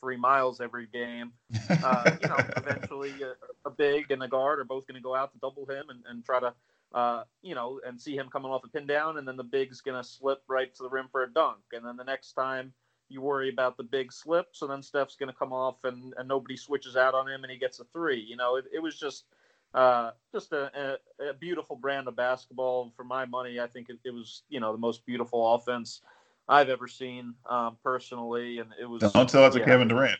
three 0.00 0.16
miles 0.16 0.60
every 0.60 0.86
game. 0.86 1.32
Uh, 1.84 2.16
you 2.22 2.28
know, 2.28 2.36
eventually 2.56 3.12
a, 3.22 3.34
a, 3.68 3.70
big 3.70 4.10
and 4.12 4.22
a 4.22 4.28
guard 4.28 4.60
are 4.60 4.64
both 4.64 4.86
going 4.86 4.94
to 4.94 5.00
go 5.00 5.16
out 5.16 5.32
to 5.32 5.38
double 5.38 5.66
him 5.66 5.86
and, 5.88 6.00
and 6.08 6.24
try 6.24 6.38
to, 6.38 6.52
uh, 6.94 7.24
you 7.42 7.54
know, 7.54 7.80
and 7.86 8.00
see 8.00 8.16
him 8.16 8.28
coming 8.30 8.50
off 8.50 8.64
a 8.64 8.68
pin 8.68 8.86
down, 8.86 9.18
and 9.18 9.26
then 9.26 9.36
the 9.36 9.44
big's 9.44 9.80
going 9.80 10.00
to 10.00 10.08
slip 10.08 10.42
right 10.48 10.74
to 10.74 10.82
the 10.82 10.88
rim 10.88 11.08
for 11.10 11.22
a 11.22 11.32
dunk, 11.32 11.60
and 11.72 11.84
then 11.84 11.96
the 11.96 12.04
next 12.04 12.32
time 12.32 12.72
you 13.08 13.20
worry 13.20 13.50
about 13.50 13.76
the 13.76 13.82
big 13.82 14.12
slip, 14.12 14.48
so 14.52 14.66
then 14.66 14.82
Steph's 14.82 15.16
going 15.16 15.28
to 15.28 15.38
come 15.38 15.52
off 15.52 15.76
and, 15.84 16.14
and 16.16 16.26
nobody 16.26 16.56
switches 16.56 16.96
out 16.96 17.14
on 17.14 17.28
him 17.28 17.44
and 17.44 17.52
he 17.52 17.58
gets 17.58 17.78
a 17.78 17.84
three. 17.92 18.20
You 18.20 18.36
know, 18.36 18.56
it, 18.56 18.64
it 18.74 18.80
was 18.80 18.98
just. 18.98 19.24
Uh, 19.74 20.10
just 20.30 20.52
a, 20.52 20.98
a, 21.18 21.30
a, 21.30 21.32
beautiful 21.32 21.76
brand 21.76 22.06
of 22.06 22.14
basketball. 22.14 22.92
For 22.94 23.04
my 23.04 23.24
money, 23.24 23.58
I 23.58 23.66
think 23.66 23.88
it, 23.88 23.96
it 24.04 24.10
was, 24.10 24.42
you 24.50 24.60
know, 24.60 24.70
the 24.70 24.78
most 24.78 25.06
beautiful 25.06 25.54
offense 25.54 26.02
I've 26.46 26.68
ever 26.68 26.86
seen 26.86 27.32
um, 27.48 27.78
personally, 27.82 28.58
and 28.58 28.68
it 28.78 28.84
was. 28.84 29.00
Don't 29.00 29.28
tell 29.28 29.46
it 29.46 29.52
to. 29.54 29.64
Kevin 29.64 29.88
Durant. 29.88 30.18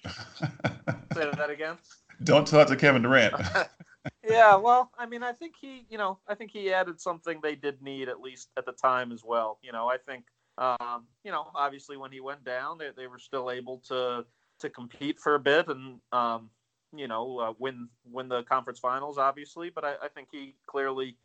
Say 1.12 1.30
that 1.36 1.50
again. 1.50 1.76
Don't 2.24 2.46
tell 2.46 2.60
it 2.60 2.68
to 2.68 2.76
Kevin 2.76 3.02
Durant. 3.02 3.34
yeah, 4.28 4.56
well, 4.56 4.90
I 4.98 5.06
mean, 5.06 5.22
I 5.22 5.32
think 5.32 5.54
he, 5.60 5.86
you 5.88 5.98
know, 5.98 6.18
I 6.26 6.34
think 6.34 6.50
he 6.50 6.72
added 6.72 7.00
something 7.00 7.40
they 7.42 7.54
did 7.54 7.82
need 7.82 8.08
at 8.08 8.20
least 8.20 8.50
at 8.56 8.66
the 8.66 8.72
time 8.72 9.12
as 9.12 9.22
well. 9.24 9.58
You 9.62 9.72
know, 9.72 9.88
I 9.88 9.96
think, 9.98 10.24
um, 10.58 11.06
you 11.24 11.32
know, 11.32 11.46
obviously 11.54 11.96
when 11.96 12.12
he 12.12 12.20
went 12.20 12.44
down, 12.44 12.78
they, 12.78 12.90
they 12.96 13.06
were 13.06 13.18
still 13.18 13.50
able 13.50 13.78
to 13.88 14.24
to 14.60 14.70
compete 14.70 15.18
for 15.18 15.34
a 15.34 15.40
bit 15.40 15.66
and, 15.68 15.98
um, 16.12 16.48
you 16.94 17.08
know, 17.08 17.38
uh, 17.38 17.52
win 17.58 17.88
win 18.04 18.28
the 18.28 18.42
conference 18.44 18.78
finals, 18.78 19.18
obviously. 19.18 19.70
But 19.70 19.84
I, 19.84 19.94
I 20.02 20.08
think 20.08 20.28
he 20.30 20.54
clearly, 20.66 21.16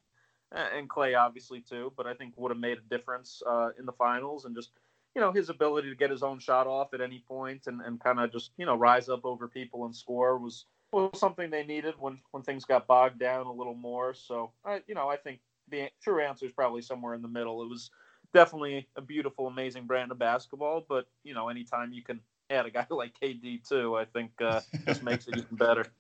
and 0.52 0.90
Clay 0.90 1.14
obviously 1.16 1.62
too, 1.62 1.94
but 1.98 2.08
I 2.08 2.14
think 2.14 2.34
would 2.38 2.52
have 2.52 2.60
made 2.60 2.78
a 2.78 2.96
difference 2.96 3.42
uh, 3.48 3.70
in 3.78 3.86
the 3.86 3.92
finals 3.92 4.46
and 4.46 4.56
just 4.56 4.72
you 5.18 5.22
know, 5.22 5.32
his 5.32 5.50
ability 5.50 5.90
to 5.90 5.96
get 5.96 6.12
his 6.12 6.22
own 6.22 6.38
shot 6.38 6.68
off 6.68 6.94
at 6.94 7.02
any 7.02 7.24
point 7.28 7.66
and, 7.66 7.82
and 7.82 8.00
kind 8.00 8.20
of 8.20 8.32
just, 8.32 8.52
you 8.56 8.68
know, 8.68 8.76
rise 8.76 9.10
up 9.10 9.26
over 9.26 9.48
people 9.48 9.86
and 9.86 9.96
score 9.96 10.38
was, 10.38 10.66
was 10.92 11.20
something 11.20 11.50
they 11.50 11.64
needed 11.64 11.96
when, 12.00 12.20
when 12.32 12.44
things 12.44 12.66
got 12.66 12.88
bogged 12.88 13.20
down 13.20 13.46
a 13.46 13.52
little 13.52 13.76
more. 13.76 14.14
So, 14.14 14.52
I, 14.66 14.82
you 14.88 14.96
know, 14.96 15.10
I 15.10 15.18
think 15.18 15.40
the 15.70 15.90
true 16.02 16.22
answer 16.22 16.46
is 16.46 16.52
probably 16.52 16.82
somewhere 16.82 17.14
in 17.14 17.22
the 17.22 17.28
middle. 17.28 17.62
It 17.62 17.70
was 17.70 17.92
definitely 18.34 18.88
a 18.96 19.02
beautiful, 19.02 19.48
amazing 19.48 19.86
brand 19.86 20.12
of 20.12 20.20
basketball, 20.20 20.86
but, 20.88 21.08
you 21.24 21.34
know, 21.34 21.50
anytime 21.50 21.92
you 21.92 22.04
can 22.04 22.20
add 22.50 22.66
a 22.66 22.72
guy 22.72 22.86
like 22.90 23.20
KD 23.20 23.68
too, 23.68 23.98
I 23.98 24.06
think 24.06 24.32
uh, 24.42 24.62
just 24.86 25.04
makes 25.04 25.28
it 25.28 25.38
even 25.38 25.56
better. 25.56 25.86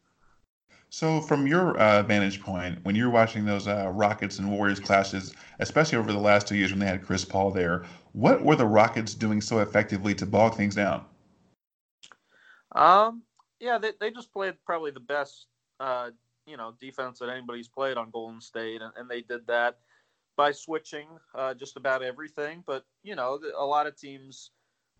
So, 0.90 1.20
from 1.20 1.48
your 1.48 1.78
uh, 1.78 2.02
vantage 2.04 2.42
point, 2.42 2.80
when 2.84 2.96
you're 2.96 3.10
watching 3.10 3.44
those 3.44 3.68
uh, 3.68 3.92
Rockets 3.94 4.40
and 4.40 4.50
Warriors 4.50 4.80
clashes, 4.80 5.34
especially 5.60 5.98
over 5.98 6.14
the 6.14 6.20
last 6.20 6.48
two 6.48 6.56
years 6.56 6.72
when 6.72 6.80
they 6.80 6.86
had 6.86 7.04
Chris 7.04 7.26
Paul 7.26 7.52
there, 7.52 7.84
what 8.14 8.42
were 8.42 8.56
the 8.56 8.66
Rockets 8.66 9.14
doing 9.14 9.42
so 9.42 9.60
effectively 9.60 10.16
to 10.16 10.26
bog 10.26 10.56
things 10.56 10.76
down? 10.76 11.04
Um, 12.74 13.24
yeah, 13.60 13.78
they, 13.78 13.94
they 14.00 14.12
just 14.12 14.32
played 14.32 14.56
probably 14.66 14.92
the 14.92 15.00
best, 15.00 15.48
uh, 15.80 16.12
you 16.46 16.58
know, 16.58 16.74
defense 16.80 17.20
that 17.20 17.30
anybody's 17.30 17.68
played 17.68 17.98
on 17.98 18.10
Golden 18.12 18.42
State, 18.42 18.82
and, 18.82 18.92
and 18.96 19.10
they 19.10 19.22
did 19.22 19.48
that 19.48 19.76
by 20.36 20.52
switching 20.52 21.08
uh, 21.36 21.54
just 21.54 21.78
about 21.78 22.04
everything. 22.04 22.64
But 22.66 22.84
you 23.04 23.16
know, 23.16 23.40
a 23.58 23.66
lot 23.66 23.88
of 23.88 23.96
teams 23.98 24.52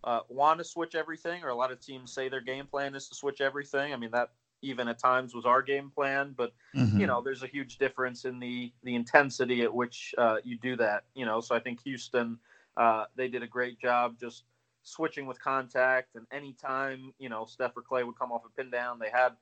uh, 0.04 0.20
want 0.28 0.58
to 0.58 0.64
switch 0.64 0.94
everything, 0.94 1.42
or 1.44 1.48
a 1.48 1.56
lot 1.56 1.72
of 1.72 1.80
teams 1.80 2.12
say 2.12 2.28
their 2.28 2.40
game 2.40 2.66
plan 2.66 2.94
is 2.94 3.08
to 3.08 3.14
switch 3.14 3.40
everything. 3.40 3.92
I 3.92 3.96
mean, 3.96 4.10
that 4.12 4.30
even 4.62 4.88
at 4.88 4.98
times 4.98 5.34
was 5.34 5.46
our 5.46 5.62
game 5.62 5.90
plan, 5.90 6.34
but 6.36 6.52
Mhm. 6.74 6.96
you 6.96 7.06
know, 7.06 7.22
there's 7.22 7.42
a 7.42 7.46
huge 7.48 7.78
difference 7.78 8.24
in 8.24 8.38
the 8.40 8.72
the 8.82 8.94
intensity 8.94 9.62
at 9.62 9.74
which 9.74 10.14
uh, 10.18 10.36
you 10.44 10.56
do 10.58 10.76
that. 10.76 11.04
You 11.14 11.26
know, 11.26 11.40
so 11.40 11.54
I 11.54 11.60
think 11.60 11.80
Houston 11.82 12.38
uh, 12.76 13.04
they 13.16 13.28
did 13.28 13.42
a 13.42 13.46
great 13.48 13.78
job 13.78 14.16
just 14.18 14.44
switching 14.88 15.26
with 15.26 15.40
contact, 15.42 16.14
and 16.14 16.26
anytime 16.32 17.12
you 17.18 17.28
know 17.28 17.44
Steph 17.44 17.76
or 17.76 17.82
Clay 17.82 18.04
would 18.04 18.18
come 18.18 18.32
off 18.32 18.42
a 18.44 18.60
pin 18.60 18.70
down, 18.70 18.98
they 18.98 19.10
had 19.10 19.32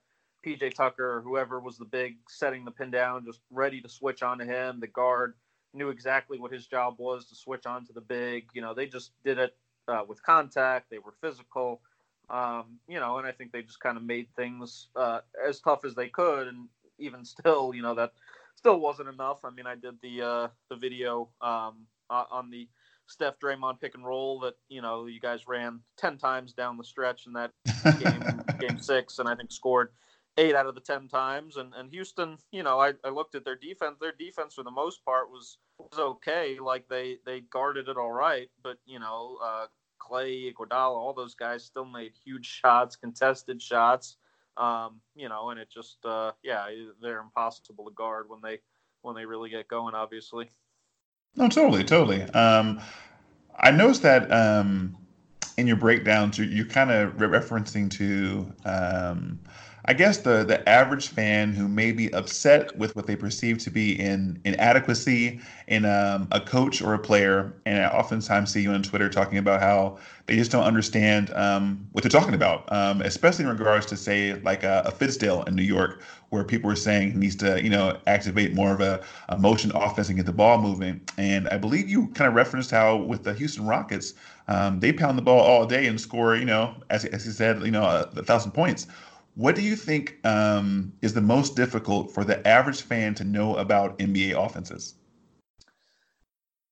PJ 0.45 0.75
Tucker 0.75 1.19
or 1.19 1.21
whoever 1.23 1.61
was 1.61 1.79
the 1.79 1.85
big 1.85 2.17
setting 2.29 2.65
the 2.65 2.71
pin 2.71 2.91
down, 2.91 3.25
just 3.25 3.41
ready 3.51 3.81
to 3.81 3.89
switch 3.89 4.23
onto 4.23 4.45
him. 4.45 4.81
The 4.81 4.87
guard 4.87 5.35
knew 5.75 5.91
exactly 5.91 6.39
what 6.39 6.53
his 6.53 6.67
job 6.67 6.97
was 6.99 7.27
to 7.27 7.35
switch 7.35 7.67
onto 7.67 7.93
the 7.93 8.01
big. 8.01 8.49
You 8.55 8.63
know, 8.63 8.75
they 8.75 8.87
just 8.87 9.13
did 9.25 9.39
it 9.39 9.57
uh, 9.89 10.03
with 10.07 10.23
contact. 10.23 10.91
They 10.91 10.99
were 10.99 11.15
physical. 11.21 11.81
Um, 12.29 12.79
you 12.89 12.99
know, 12.99 13.19
and 13.19 13.27
I 13.27 13.33
think 13.33 13.53
they 13.53 13.63
just 13.63 13.81
kind 13.81 13.97
of 13.97 14.03
made 14.03 14.29
things 14.35 14.89
uh, 14.97 15.21
as 15.47 15.61
tough 15.61 15.85
as 15.85 15.95
they 15.95 16.09
could, 16.09 16.49
and 16.49 16.69
even 16.99 17.25
still, 17.25 17.73
you 17.75 17.83
know, 17.83 17.95
that 17.95 18.13
still 18.57 18.81
wasn't 18.81 19.09
enough. 19.09 19.45
I 19.45 19.51
mean, 19.51 19.67
I 19.67 19.75
did 19.75 19.95
the 20.03 20.23
uh, 20.23 20.49
the 20.71 20.77
video 20.77 21.29
um, 21.41 21.87
on 22.11 22.51
the 22.51 22.69
Steph 23.09 23.39
Draymond 23.39 23.81
pick 23.81 23.95
and 23.95 24.05
roll 24.05 24.41
that 24.41 24.55
you 24.69 24.83
know 24.83 25.07
you 25.07 25.21
guys 25.21 25.47
ran 25.47 25.81
ten 25.97 26.19
times 26.19 26.53
down 26.53 26.77
the 26.77 26.85
stretch 26.85 27.27
in 27.27 27.33
that 27.35 27.53
game 28.01 28.43
game 28.61 28.79
six, 28.79 29.19
and 29.19 29.29
I 29.29 29.35
think 29.35 29.53
scored 29.53 29.91
eight 30.39 30.55
out 30.55 30.67
of 30.67 30.75
the 30.75 30.81
ten 30.81 31.09
times. 31.09 31.57
And 31.57 31.73
and 31.75 31.91
Houston, 31.91 32.39
you 32.53 32.63
know, 32.63 32.81
I, 32.81 32.93
I 33.05 33.11
looked 33.11 33.35
at 33.35 33.45
their 33.45 33.57
defense. 33.57 33.97
Their 34.01 34.15
defense 34.19 34.55
for 34.55 34.63
the 34.63 34.71
most 34.71 35.05
part 35.05 35.31
was 35.31 35.59
was 35.79 35.99
okay. 35.99 36.59
Like 36.61 36.89
they 36.89 37.19
they 37.25 37.41
guarded 37.41 37.89
it 37.89 37.97
all 37.97 38.13
right, 38.13 38.49
but 38.63 38.79
you 38.87 38.99
know, 38.99 39.39
uh, 39.43 39.67
Clay, 39.99 40.53
Iguodala, 40.53 40.97
all 40.97 41.15
those 41.15 41.35
guys 41.35 41.65
still 41.65 41.85
made 41.85 42.13
huge 42.25 42.47
shots, 42.47 42.97
contested 42.97 43.61
shots. 43.61 44.17
Um, 44.57 45.01
you 45.15 45.29
know, 45.29 45.51
and 45.51 45.61
it 45.61 45.69
just 45.71 45.99
uh, 46.05 46.33
yeah, 46.43 46.67
they're 47.01 47.21
impossible 47.21 47.85
to 47.85 47.95
guard 47.95 48.29
when 48.29 48.41
they 48.43 48.59
when 49.03 49.15
they 49.15 49.27
really 49.27 49.51
get 49.51 49.69
going. 49.69 49.95
Obviously. 49.95 50.51
No, 51.37 51.49
totally, 51.49 51.85
totally. 51.85 52.23
Um, 52.23 52.81
I 53.59 53.71
noticed 53.71 54.03
that 54.03 54.31
um, 54.33 54.97
in 55.57 55.67
your 55.67 55.77
breakdowns, 55.77 56.39
you're, 56.39 56.47
you're 56.47 56.67
kind 56.67 56.91
of 56.91 57.21
re- 57.21 57.29
referencing 57.29 57.91
to, 57.93 58.53
um, 58.65 59.39
I 59.89 59.95
guess, 59.95 60.19
the 60.19 60.43
the 60.45 60.69
average 60.69 61.09
fan 61.09 61.53
who 61.53 61.69
may 61.69 61.93
be 61.93 62.13
upset 62.13 62.77
with 62.77 62.97
what 62.97 63.07
they 63.07 63.15
perceive 63.15 63.59
to 63.59 63.71
be 63.71 63.99
in 63.99 64.41
inadequacy 64.45 65.41
in 65.69 65.85
um, 65.85 66.27
a 66.33 66.41
coach 66.41 66.83
or 66.83 66.95
a 66.95 66.99
player. 66.99 67.55
And 67.67 67.85
I 67.85 67.89
oftentimes 67.89 68.53
see 68.53 68.63
you 68.63 68.73
on 68.73 68.83
Twitter 68.83 69.09
talking 69.09 69.39
about 69.39 69.61
how 69.61 69.99
they 70.27 70.35
just 70.35 70.51
don't 70.51 70.65
understand 70.65 71.31
um, 71.35 71.87
what 71.93 72.03
they're 72.03 72.11
talking 72.11 72.35
about, 72.35 72.71
um, 72.73 73.01
especially 73.03 73.45
in 73.45 73.51
regards 73.51 73.87
to, 73.87 73.97
say, 73.97 74.35
like 74.41 74.65
a, 74.65 74.83
a 74.87 74.91
Fizdale 74.91 75.47
in 75.47 75.55
New 75.55 75.63
York, 75.63 76.03
where 76.31 76.43
people 76.43 76.69
were 76.69 76.75
saying 76.75 77.13
he 77.13 77.19
needs 77.19 77.37
to, 77.37 77.63
you 77.63 77.71
know, 77.71 77.97
activate 78.09 78.55
more 78.55 78.73
of 78.73 78.81
a, 78.81 79.05
a 79.29 79.39
motion 79.39 79.71
offense 79.77 80.09
and 80.09 80.17
get 80.17 80.27
the 80.27 80.33
ball 80.33 80.61
moving. 80.61 81.01
And 81.17 81.49
I 81.51 81.59
believe 81.59 81.89
you 81.89 82.09
kind 82.09 82.27
of 82.27 82.35
referenced 82.35 82.73
how 82.73 82.97
with 82.97 83.23
the 83.23 83.35
Houston 83.35 83.67
Rockets, 83.69 84.15
um, 84.49 84.81
they 84.81 84.93
pound 84.93 85.17
the 85.17 85.23
ball 85.23 85.41
all 85.41 85.65
day 85.65 85.87
and 85.87 86.01
score, 86.01 86.35
you 86.35 86.45
know, 86.45 86.75
as, 86.91 87.05
as 87.05 87.25
you 87.25 87.31
said, 87.31 87.63
you 87.63 87.71
know, 87.71 87.85
a, 87.85 88.01
a 88.17 88.25
thousand 88.25 88.51
points. 88.51 88.89
What 89.37 89.55
do 89.55 89.61
you 89.61 89.77
think 89.77 90.17
um, 90.25 90.95
is 91.03 91.13
the 91.13 91.21
most 91.21 91.57
difficult 91.57 92.11
for 92.11 92.25
the 92.25 92.47
average 92.49 92.81
fan 92.81 93.15
to 93.17 93.25
know 93.25 93.57
about 93.57 93.99
NBA 93.99 94.33
offenses? 94.33 94.95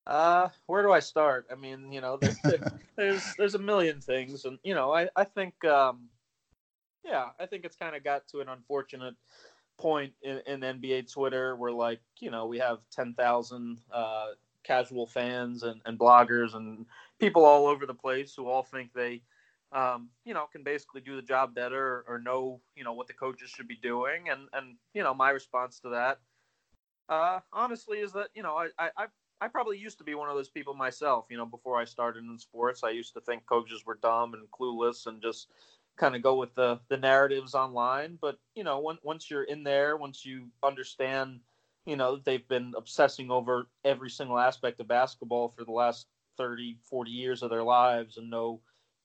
Uh, 0.06 0.48
where 0.66 0.82
do 0.82 0.90
I 0.90 1.00
start? 1.00 1.46
I 1.52 1.56
mean, 1.56 1.92
you 1.92 2.00
know, 2.00 2.16
there's 2.16 2.38
there's, 2.96 3.34
there's 3.36 3.54
a 3.54 3.58
million 3.58 4.00
things, 4.00 4.46
and 4.46 4.58
you 4.62 4.74
know, 4.74 4.92
I 4.92 5.08
I 5.14 5.24
think, 5.24 5.62
um, 5.66 6.08
yeah, 7.04 7.26
I 7.38 7.44
think 7.44 7.66
it's 7.66 7.76
kind 7.76 7.94
of 7.94 8.02
got 8.02 8.26
to 8.28 8.40
an 8.40 8.48
unfortunate 8.48 9.14
point 9.76 10.14
in, 10.22 10.40
in 10.46 10.60
NBA 10.60 11.12
Twitter 11.12 11.56
where, 11.56 11.72
like, 11.72 12.00
you 12.18 12.30
know, 12.30 12.46
we 12.46 12.58
have 12.60 12.78
ten 12.90 13.12
thousand 13.12 13.80
uh, 13.92 14.28
casual 14.62 15.06
fans 15.06 15.64
and, 15.64 15.82
and 15.84 15.98
bloggers 15.98 16.54
and 16.54 16.86
people 17.18 17.44
all 17.44 17.66
over 17.66 17.84
the 17.84 17.92
place 17.92 18.34
who 18.34 18.46
all 18.48 18.62
think 18.62 18.90
they, 18.94 19.20
um, 19.74 20.08
you 20.24 20.34
know, 20.34 20.46
can 20.50 20.62
basically 20.62 21.00
do 21.00 21.16
the 21.16 21.22
job 21.22 21.54
better 21.54 22.04
or, 22.08 22.18
know, 22.18 22.60
you 22.76 22.84
know, 22.84 22.92
what 22.92 23.08
the 23.08 23.12
coaches 23.12 23.50
should 23.50 23.68
be 23.68 23.76
doing, 23.76 24.28
and 24.30 24.48
and 24.52 24.76
you 24.94 25.02
know, 25.02 25.12
my 25.12 25.30
response 25.30 25.80
to 25.80 25.90
that, 25.90 26.20
uh, 27.08 27.40
honestly, 27.52 27.98
is 27.98 28.12
that 28.12 28.28
you 28.34 28.42
know, 28.42 28.56
I 28.56 28.68
I. 28.78 28.90
I 28.96 29.06
I 29.40 29.48
probably 29.48 29.76
used 29.76 29.98
to 29.98 30.04
be 30.04 30.14
one 30.14 30.30
of 30.30 30.36
those 30.36 30.48
people 30.48 30.74
myself. 30.74 31.26
You 31.28 31.36
know, 31.36 31.44
before 31.44 31.78
I 31.78 31.84
started 31.84 32.24
in 32.24 32.38
sports, 32.38 32.82
I 32.82 32.90
used 32.90 33.12
to 33.14 33.20
think 33.20 33.44
coaches 33.44 33.84
were 33.84 33.98
dumb 34.00 34.32
and 34.32 34.50
clueless 34.50 35.06
and 35.06 35.20
just 35.20 35.50
kind 35.96 36.16
of 36.16 36.22
go 36.22 36.36
with 36.36 36.54
the 36.54 36.80
the 36.88 36.96
narratives 36.96 37.54
online. 37.54 38.16
But 38.20 38.38
you 38.54 38.64
know, 38.64 38.80
when, 38.80 38.98
once 39.02 39.30
you're 39.30 39.42
in 39.42 39.64
there, 39.64 39.96
once 39.96 40.24
you 40.24 40.50
understand, 40.62 41.40
you 41.84 41.96
know, 41.96 42.16
they've 42.16 42.46
been 42.48 42.74
obsessing 42.76 43.30
over 43.30 43.66
every 43.84 44.08
single 44.08 44.38
aspect 44.38 44.80
of 44.80 44.88
basketball 44.88 45.48
for 45.48 45.64
the 45.64 45.72
last 45.72 46.06
30, 46.38 46.78
40 46.88 47.10
years 47.10 47.42
of 47.42 47.50
their 47.50 47.64
lives 47.64 48.16
and 48.16 48.30
know 48.30 48.60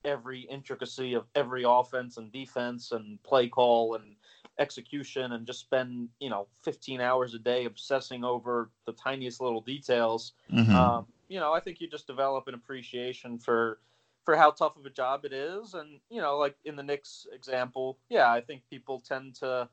every 0.05 0.41
intricacy 0.41 1.13
of 1.13 1.25
every 1.35 1.63
offense 1.67 2.17
and 2.17 2.31
defense 2.31 2.91
and 2.91 3.21
play 3.23 3.47
call 3.47 3.95
and 3.95 4.15
execution 4.57 5.31
and 5.33 5.47
just 5.47 5.59
spend 5.59 6.09
you 6.19 6.29
know 6.29 6.47
15 6.63 6.99
hours 7.01 7.33
a 7.33 7.39
day 7.39 7.65
obsessing 7.65 8.23
over 8.23 8.69
the 8.85 8.93
tiniest 8.93 9.39
little 9.41 9.61
details. 9.61 10.33
Mhm. 10.51 10.73
um, 10.73 11.07
you 11.27 11.39
know 11.39 11.53
i 11.53 11.59
think 11.59 11.79
you 11.79 11.87
just 11.87 12.07
develop 12.07 12.47
an 12.47 12.53
appreciation 12.55 13.37
for 13.37 13.79
for 14.25 14.35
how 14.35 14.51
tough 14.51 14.75
of 14.77 14.85
a 14.85 14.89
job 14.89 15.25
it 15.25 15.33
is. 15.33 15.73
And 15.73 15.99
you 16.09 16.21
know 16.21 16.37
like 16.37 16.55
in 16.65 16.75
the 16.75 16.83
Knicks 16.83 17.25
example 17.31 17.97
yeah 18.09 18.31
i 18.31 18.41
think 18.41 18.63
people 18.69 18.99
tend 18.99 19.35
to 19.35 19.69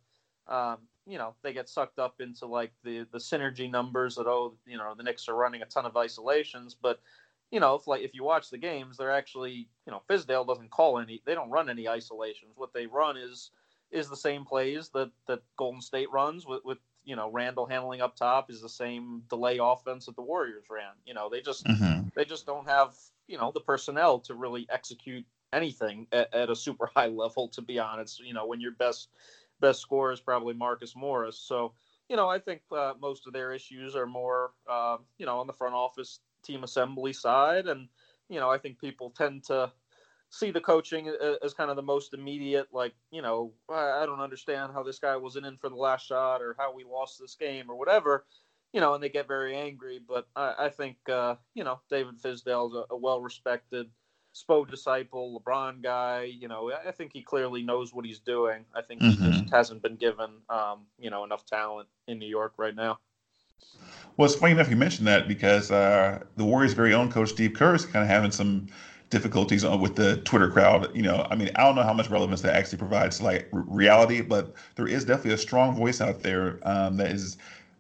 um, 0.49 0.79
you 1.07 1.19
know 1.19 1.35
they 1.43 1.53
get 1.53 1.69
sucked 1.69 1.99
up 1.99 2.21
into 2.21 2.47
like 2.47 2.73
the 2.85 3.07
the 3.11 3.19
synergy 3.19 3.71
numbers 3.71 4.15
that 4.17 4.27
oh 4.27 4.55
you 4.67 4.77
know 4.77 4.95
the 4.95 5.03
Knicks 5.03 5.29
are 5.29 5.35
running 5.35 5.63
a 5.63 5.67
ton 5.67 5.87
of 5.87 5.97
isolations. 5.97 6.75
But 6.75 7.01
you 7.51 7.61
know 7.61 7.75
if 7.75 7.87
like 7.87 8.03
if 8.03 8.15
you 8.15 8.25
watch 8.25 8.51
the 8.51 8.59
games 8.59 8.97
they're 8.97 9.11
actually 9.13 9.69
you 9.87 9.91
know 9.93 10.03
Fizdale 10.09 10.47
doesn't 10.47 10.71
call 10.71 10.99
any 10.99 11.23
they 11.25 11.35
don't 11.35 11.51
run 11.51 11.71
any 11.71 11.89
isolations 11.89 12.57
what 12.57 12.73
they 12.73 12.87
run 12.87 13.17
is 13.17 13.51
is 13.91 14.09
the 14.09 14.17
same 14.17 14.45
plays 14.45 14.91
that 14.91 15.11
that 15.27 15.43
Golden 15.57 15.81
State 15.81 16.11
runs 16.11 16.47
with 16.47 16.65
with 16.65 16.79
you 17.05 17.17
know 17.17 17.31
Randle 17.31 17.67
handling 17.67 18.01
up 18.01 18.17
top 18.17 18.51
is 18.51 18.61
the 18.61 18.69
same 18.69 19.23
delay 19.29 19.59
offense 19.61 20.07
that 20.07 20.17
the 20.17 20.23
Warriors 20.23 20.67
ran. 20.71 20.93
You 21.05 21.15
know 21.15 21.29
they 21.29 21.41
just 21.41 21.69
Mhm. 21.69 22.11
they 22.15 22.25
just 22.25 22.47
don't 22.47 22.67
have 22.69 22.95
you 23.27 23.39
know 23.39 23.53
the 23.53 23.61
personnel 23.61 24.19
to 24.21 24.35
really 24.35 24.67
execute 24.71 25.25
anything 25.53 26.07
at, 26.13 26.33
at 26.35 26.51
a 26.51 26.57
super 26.57 26.87
high 26.97 27.07
level. 27.09 27.49
To 27.51 27.63
be 27.63 27.79
honest, 27.79 28.21
you 28.21 28.35
know 28.35 28.47
when 28.47 28.61
your 28.61 28.73
best 28.73 29.11
best 29.61 29.81
scorer 29.81 30.13
is 30.13 30.21
probably 30.21 30.55
Marcus 30.55 30.97
Morris. 30.97 31.39
So 31.39 31.75
you 32.09 32.17
know 32.17 32.29
I 32.29 32.39
think 32.39 32.63
uh, 32.73 32.95
most 33.01 33.27
of 33.27 33.33
their 33.33 33.53
issues 33.53 33.95
are 33.95 34.07
more 34.07 34.53
uh, 34.69 34.99
you 35.19 35.27
know 35.27 35.39
on 35.39 35.47
the 35.47 35.53
front 35.53 35.75
office 35.75 36.21
team 36.47 36.65
assembly 36.65 37.13
side, 37.13 37.67
and 37.67 37.89
you 38.29 38.41
know 38.41 38.51
I 38.51 38.59
think 38.59 38.81
people 38.81 39.11
tend 39.11 39.45
to 39.45 39.73
see 40.31 40.51
the 40.51 40.61
coaching 40.61 41.13
as 41.43 41.55
kind 41.55 41.71
of 41.71 41.77
the 41.77 41.83
most 41.83 42.13
immediate 42.13 42.67
like 42.73 42.95
you 43.11 43.23
know 43.23 43.53
i 43.71 44.05
don't 44.05 44.21
understand 44.21 44.73
how 44.73 44.83
this 44.83 44.99
guy 44.99 45.17
wasn't 45.17 45.47
in 45.47 45.57
for 45.57 45.69
the 45.69 45.77
last 45.77 46.07
shot 46.07 46.43
or 46.43 46.55
how 46.59 46.75
we 46.75 46.85
lost 46.85 47.19
this 47.21 47.37
game 47.37 47.71
or 47.71 47.77
whatever 47.77 48.25
you 48.73 48.81
know 48.81 48.95
and 48.95 49.03
they 49.03 49.09
get 49.09 49.29
very 49.29 49.57
angry. 49.57 50.01
But 50.07 50.27
i, 50.35 50.67
I 50.67 50.69
think 50.69 50.97
uh, 51.09 51.37
you 51.55 51.65
know 51.65 51.81
david 51.91 52.21
fizdale's 52.21 52.75
a, 52.75 52.85
a 52.93 52.97
well-respected 52.97 53.87
spo 54.35 54.69
disciple 54.69 55.41
lebron 55.41 55.83
guy 55.83 56.25
you 56.25 56.49
know 56.49 56.71
i 56.71 56.89
I 56.89 56.93
think 56.93 57.13
he 57.13 57.23
clearly 57.23 57.63
knows 57.63 57.95
what 57.95 58.05
he's 58.05 58.21
doing. 58.21 58.67
I 58.75 58.83
think 58.83 59.01
he 59.01 59.17
just 59.17 59.51
hasn't 59.51 59.83
been 59.83 59.97
given 59.97 60.31
um, 60.51 60.87
you 60.99 61.11
know 61.11 61.25
enough 61.25 61.47
talent 61.47 61.89
in 62.09 62.19
new 62.19 62.29
york 62.29 62.55
right 62.59 62.75
now 62.75 62.99
Well, 64.17 64.27
it's 64.27 64.35
funny 64.35 64.53
enough 64.53 64.71
you 64.71 64.77
mentioned 64.77 65.07
that 65.09 65.29
because 65.29 65.71
uh, 65.71 66.21
the 66.37 66.45
Warriors' 66.45 66.73
very 66.73 66.95
own 66.95 67.11
coach 67.11 67.31
Steve 67.31 67.53
Kerr 67.55 67.75
is 67.75 67.85
kind 67.85 68.03
of 68.03 68.09
having 68.09 68.31
some 68.31 68.69
difficulties 69.11 69.65
with 69.65 69.95
the 69.97 70.17
Twitter 70.19 70.49
crowd. 70.49 70.89
You 70.95 71.03
know, 71.03 71.27
I 71.31 71.37
mean, 71.37 71.51
I 71.57 71.65
don't 71.65 71.75
know 71.77 71.83
how 71.83 71.93
much 71.93 72.09
relevance 72.11 72.41
that 72.43 72.55
actually 72.55 72.79
provides 72.79 73.19
to 73.19 73.25
like 73.25 73.49
reality, 73.53 74.23
but 74.23 74.55
there 74.77 74.89
is 74.89 75.05
definitely 75.05 75.33
a 75.35 75.39
strong 75.39 75.75
voice 75.77 76.01
out 76.01 76.23
there 76.23 76.59
um, 76.63 76.97
that 76.97 77.11
is, 77.11 77.37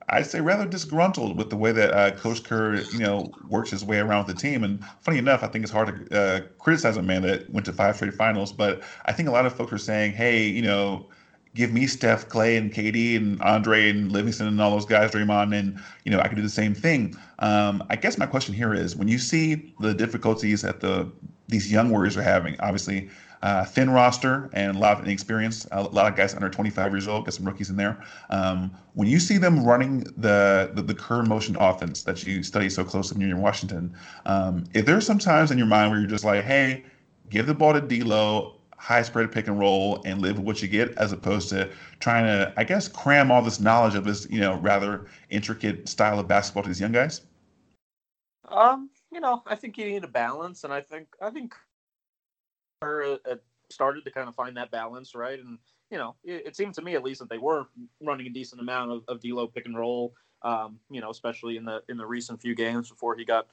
I'd 0.08 0.26
say, 0.26 0.40
rather 0.40 0.66
disgruntled 0.66 1.36
with 1.36 1.50
the 1.50 1.56
way 1.56 1.72
that 1.72 1.92
uh, 1.92 2.10
Coach 2.12 2.44
Kerr, 2.44 2.82
you 2.90 2.98
know, 2.98 3.32
works 3.48 3.70
his 3.70 3.84
way 3.84 3.98
around 3.98 4.26
with 4.26 4.36
the 4.36 4.40
team. 4.40 4.62
And 4.62 4.84
funny 5.00 5.18
enough, 5.18 5.42
I 5.42 5.48
think 5.48 5.64
it's 5.64 5.72
hard 5.72 6.08
to 6.10 6.18
uh, 6.18 6.40
criticize 6.58 6.96
a 6.96 7.02
man 7.02 7.22
that 7.22 7.50
went 7.50 7.66
to 7.66 7.72
five 7.72 7.96
straight 7.96 8.14
finals, 8.14 8.52
but 8.52 8.82
I 9.06 9.12
think 9.12 9.28
a 9.28 9.32
lot 9.32 9.46
of 9.46 9.56
folks 9.56 9.72
are 9.72 9.78
saying, 9.78 10.12
hey, 10.12 10.46
you 10.46 10.62
know 10.62 11.08
give 11.56 11.72
me 11.72 11.86
Steph, 11.86 12.28
Clay, 12.28 12.56
and 12.56 12.72
KD, 12.72 13.16
and 13.16 13.40
Andre, 13.40 13.88
and 13.88 14.12
Livingston, 14.12 14.46
and 14.46 14.60
all 14.60 14.70
those 14.70 14.84
guys, 14.84 15.10
Draymond, 15.10 15.58
and 15.58 15.80
you 16.04 16.12
know 16.12 16.20
I 16.20 16.28
could 16.28 16.36
do 16.36 16.42
the 16.42 16.48
same 16.48 16.74
thing. 16.74 17.16
Um, 17.40 17.82
I 17.90 17.96
guess 17.96 18.18
my 18.18 18.26
question 18.26 18.54
here 18.54 18.74
is, 18.74 18.94
when 18.94 19.08
you 19.08 19.18
see 19.18 19.74
the 19.80 19.94
difficulties 19.94 20.62
that 20.62 20.80
the 20.80 21.10
these 21.48 21.72
young 21.72 21.90
Warriors 21.90 22.16
are 22.16 22.22
having, 22.22 22.60
obviously 22.60 23.08
uh, 23.42 23.64
thin 23.64 23.90
roster 23.90 24.50
and 24.52 24.76
a 24.76 24.78
lot 24.78 24.98
of 24.98 25.04
inexperience, 25.04 25.66
a 25.72 25.82
lot 25.82 26.10
of 26.10 26.16
guys 26.16 26.34
under 26.34 26.48
25 26.48 26.92
years 26.92 27.06
old, 27.06 27.24
got 27.24 27.34
some 27.34 27.46
rookies 27.46 27.70
in 27.70 27.76
there. 27.76 28.02
Um, 28.30 28.70
when 28.94 29.08
you 29.08 29.20
see 29.20 29.38
them 29.38 29.64
running 29.64 30.00
the 30.16 30.70
the, 30.74 30.82
the 30.82 31.22
motion 31.24 31.56
offense 31.56 32.02
that 32.02 32.24
you 32.26 32.42
study 32.42 32.68
so 32.68 32.84
closely 32.84 33.16
when 33.16 33.26
you're 33.26 33.36
in 33.36 33.42
Washington, 33.42 33.96
um, 34.26 34.64
if 34.74 34.84
there's 34.84 35.06
some 35.06 35.18
times 35.18 35.50
in 35.50 35.58
your 35.58 35.66
mind 35.66 35.90
where 35.90 36.00
you're 36.00 36.08
just 36.08 36.24
like, 36.24 36.44
hey 36.44 36.84
give 37.30 37.46
the 37.46 37.54
ball 37.54 37.72
to 37.72 37.80
D'Lo, 37.80 38.55
high 38.76 39.02
spread 39.02 39.32
pick 39.32 39.46
and 39.48 39.58
roll, 39.58 40.02
and 40.04 40.20
live 40.20 40.36
with 40.36 40.46
what 40.46 40.62
you 40.62 40.68
get, 40.68 40.96
as 40.98 41.12
opposed 41.12 41.48
to 41.50 41.70
trying 42.00 42.24
to, 42.24 42.52
I 42.56 42.64
guess, 42.64 42.88
cram 42.88 43.30
all 43.30 43.42
this 43.42 43.60
knowledge 43.60 43.94
of 43.94 44.04
this, 44.04 44.26
you 44.30 44.40
know, 44.40 44.56
rather 44.58 45.06
intricate 45.30 45.88
style 45.88 46.18
of 46.18 46.28
basketball 46.28 46.62
to 46.62 46.68
these 46.68 46.80
young 46.80 46.92
guys? 46.92 47.22
Um, 48.48 48.90
you 49.12 49.20
know, 49.20 49.42
I 49.46 49.54
think 49.54 49.76
you 49.78 49.86
need 49.86 50.04
a 50.04 50.08
balance, 50.08 50.64
and 50.64 50.72
I 50.72 50.80
think 50.80 51.08
I 51.20 51.30
think 51.30 51.54
Kerr 52.80 53.18
uh, 53.28 53.36
started 53.70 54.04
to 54.04 54.10
kind 54.10 54.28
of 54.28 54.34
find 54.34 54.56
that 54.56 54.70
balance, 54.70 55.14
right? 55.14 55.38
And 55.38 55.58
you 55.90 55.98
know, 55.98 56.16
it, 56.24 56.46
it, 56.46 56.56
seemed 56.56 56.74
to 56.74 56.82
me 56.82 56.94
at 56.94 57.02
least 57.02 57.20
that 57.20 57.28
they 57.28 57.38
were 57.38 57.66
running 58.02 58.26
a 58.26 58.30
decent 58.30 58.60
amount 58.60 58.90
of, 58.90 59.02
of 59.08 59.20
D'Lo 59.20 59.46
pick 59.46 59.66
and 59.66 59.76
roll. 59.76 60.14
Um, 60.42 60.78
you 60.90 61.00
know, 61.00 61.10
especially 61.10 61.56
in 61.56 61.64
the 61.64 61.82
in 61.88 61.96
the 61.96 62.06
recent 62.06 62.40
few 62.40 62.54
games 62.54 62.90
before 62.90 63.16
he 63.16 63.24
got 63.24 63.48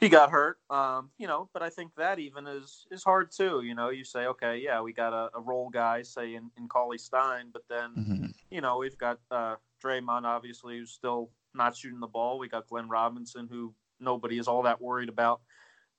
he 0.00 0.08
got 0.08 0.30
hurt. 0.30 0.58
Um, 0.70 1.10
you 1.18 1.26
know, 1.26 1.48
but 1.52 1.62
I 1.62 1.70
think 1.70 1.92
that 1.96 2.18
even 2.18 2.46
is 2.46 2.86
is 2.90 3.04
hard 3.04 3.30
too. 3.30 3.62
You 3.62 3.74
know, 3.74 3.90
you 3.90 4.04
say, 4.04 4.26
okay, 4.26 4.58
yeah, 4.58 4.80
we 4.80 4.92
got 4.92 5.12
a, 5.12 5.30
a 5.36 5.40
role 5.40 5.70
guy, 5.70 6.02
say 6.02 6.34
in, 6.34 6.50
in 6.58 6.68
Cauley-Stein, 6.68 7.50
but 7.52 7.62
then 7.68 7.90
mm-hmm. 7.96 8.26
you 8.50 8.60
know 8.60 8.78
we've 8.78 8.98
got 8.98 9.18
uh, 9.30 9.56
Draymond 9.82 10.24
obviously 10.24 10.78
who's 10.78 10.92
still 10.92 11.30
not 11.54 11.76
shooting 11.76 12.00
the 12.00 12.06
ball. 12.06 12.38
We 12.38 12.48
got 12.48 12.66
Glenn 12.66 12.88
Robinson 12.88 13.48
who 13.50 13.74
nobody 14.00 14.38
is 14.38 14.48
all 14.48 14.62
that 14.62 14.82
worried 14.82 15.08
about, 15.08 15.40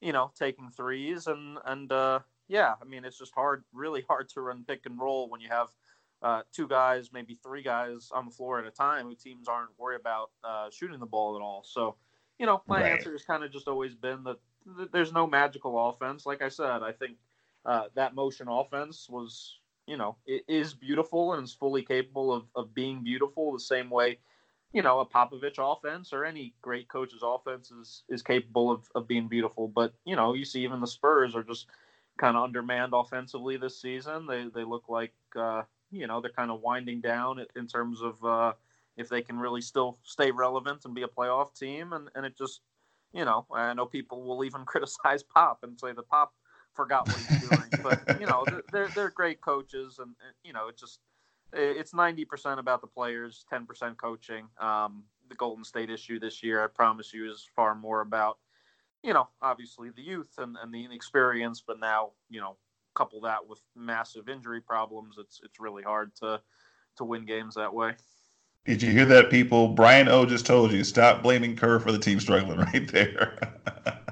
you 0.01 0.13
know, 0.13 0.31
taking 0.37 0.69
threes 0.69 1.27
and 1.27 1.57
and 1.65 1.91
uh, 1.91 2.19
yeah, 2.47 2.75
I 2.81 2.85
mean 2.85 3.05
it's 3.05 3.17
just 3.17 3.33
hard, 3.33 3.63
really 3.73 4.03
hard 4.07 4.29
to 4.29 4.41
run 4.41 4.65
pick 4.67 4.85
and 4.85 4.99
roll 4.99 5.29
when 5.29 5.41
you 5.41 5.49
have 5.49 5.69
uh, 6.21 6.41
two 6.51 6.67
guys, 6.67 7.11
maybe 7.13 7.37
three 7.43 7.61
guys 7.61 8.09
on 8.11 8.25
the 8.25 8.31
floor 8.31 8.59
at 8.59 8.65
a 8.65 8.71
time 8.71 9.05
who 9.05 9.15
teams 9.15 9.47
aren't 9.47 9.69
worried 9.77 9.99
about 9.99 10.31
uh, 10.43 10.69
shooting 10.71 10.99
the 10.99 11.05
ball 11.05 11.35
at 11.35 11.41
all. 11.41 11.63
So, 11.63 11.95
you 12.39 12.45
know, 12.45 12.61
my 12.67 12.81
right. 12.81 12.91
answer 12.91 13.11
has 13.11 13.23
kind 13.23 13.43
of 13.43 13.51
just 13.51 13.67
always 13.67 13.95
been 13.95 14.23
that, 14.23 14.37
there's 14.91 15.13
no 15.13 15.27
magical 15.27 15.89
offense. 15.89 16.25
Like 16.25 16.41
I 16.41 16.49
said, 16.49 16.81
I 16.81 16.91
think 16.91 17.17
uh, 17.65 17.83
that 17.95 18.15
motion 18.15 18.47
offense 18.49 19.07
was, 19.09 19.59
you 19.85 19.95
know, 19.95 20.17
it 20.25 20.43
is 20.47 20.73
beautiful 20.73 21.33
and 21.33 21.43
is 21.43 21.53
fully 21.53 21.83
capable 21.83 22.33
of, 22.33 22.45
of 22.55 22.73
being 22.73 23.03
beautiful 23.03 23.53
the 23.53 23.59
same 23.59 23.89
way 23.89 24.17
you 24.75 24.81
know, 24.81 24.99
a 24.99 25.05
Popovich 25.05 25.55
offense 25.57 26.11
or 26.11 26.25
any 26.25 26.53
great 26.61 26.89
coach's 26.89 27.21
offense 27.23 27.71
is, 27.71 28.03
is 28.09 28.21
capable 28.21 28.69
of, 28.69 28.83
of 28.93 29.07
being 29.07 29.29
beautiful. 29.29 29.69
But, 29.69 29.93
you 30.03 30.17
know, 30.17 30.33
you 30.33 30.43
see 30.43 30.65
even 30.65 30.81
the 30.81 30.85
Spurs 30.85 31.33
are 31.33 31.43
just 31.43 31.67
kind 32.17 32.35
of 32.35 32.43
undermanned 32.43 32.91
offensively 32.93 33.55
this 33.55 33.81
season. 33.81 34.27
They, 34.27 34.47
they 34.53 34.65
look 34.65 34.89
like, 34.89 35.13
uh, 35.33 35.61
you 35.91 36.07
know, 36.07 36.19
they're 36.19 36.29
kind 36.29 36.51
of 36.51 36.59
winding 36.59 36.99
down 36.99 37.45
in 37.55 37.67
terms 37.67 38.01
of 38.01 38.21
uh, 38.25 38.51
if 38.97 39.09
they 39.09 39.21
can 39.21 39.37
really 39.37 39.61
still 39.61 39.99
stay 40.03 40.31
relevant 40.31 40.85
and 40.85 40.93
be 40.93 41.03
a 41.03 41.07
playoff 41.07 41.57
team. 41.57 41.93
And, 41.93 42.09
and 42.15 42.25
it 42.25 42.37
just, 42.37 42.61
you 43.13 43.25
know, 43.25 43.45
I 43.53 43.73
know 43.73 43.85
people 43.85 44.23
will 44.23 44.43
even 44.43 44.61
criticize 44.65 45.23
Pop 45.23 45.59
and 45.63 45.79
say 45.79 45.93
that 45.93 46.07
Pop 46.07 46.33
forgot 46.73 47.07
what 47.07 47.17
he's 47.17 47.49
doing. 47.49 47.69
but, 47.83 48.01
you 48.19 48.25
know, 48.25 48.45
they're, 48.71 48.89
they're 48.89 49.09
great 49.09 49.41
coaches. 49.41 49.99
And, 49.99 50.07
and 50.07 50.35
you 50.43 50.53
know, 50.53 50.67
it 50.67 50.77
just– 50.77 50.99
it's 51.53 51.93
90% 51.93 52.59
about 52.59 52.81
the 52.81 52.87
players, 52.87 53.45
10% 53.51 53.95
coaching. 53.97 54.47
Um, 54.59 55.03
the 55.29 55.35
Golden 55.35 55.63
State 55.63 55.89
issue 55.89 56.19
this 56.19 56.43
year, 56.43 56.63
I 56.63 56.67
promise 56.67 57.13
you, 57.13 57.29
is 57.31 57.47
far 57.55 57.75
more 57.75 58.01
about, 58.01 58.39
you 59.03 59.13
know, 59.13 59.29
obviously 59.41 59.89
the 59.89 60.01
youth 60.01 60.33
and, 60.37 60.57
and 60.61 60.73
the 60.73 60.83
inexperience, 60.83 61.63
but 61.65 61.79
now, 61.79 62.11
you 62.29 62.41
know, 62.41 62.57
couple 62.95 63.21
that 63.21 63.45
with 63.45 63.59
massive 63.75 64.29
injury 64.29 64.61
problems, 64.61 65.17
it's 65.19 65.41
it's 65.43 65.59
really 65.59 65.83
hard 65.83 66.15
to 66.15 66.41
to 66.97 67.03
win 67.03 67.25
games 67.25 67.55
that 67.55 67.73
way. 67.73 67.93
Did 68.65 68.81
you 68.81 68.89
hear 68.89 69.05
that, 69.05 69.29
people? 69.29 69.67
Brian 69.67 70.07
O 70.07 70.25
just 70.25 70.47
told 70.47 70.71
you 70.71 70.83
stop 70.83 71.21
blaming 71.21 71.55
Kerr 71.55 71.79
for 71.79 71.91
the 71.91 71.99
team 71.99 72.19
struggling 72.19 72.57
right 72.73 72.91
there. 72.91 73.37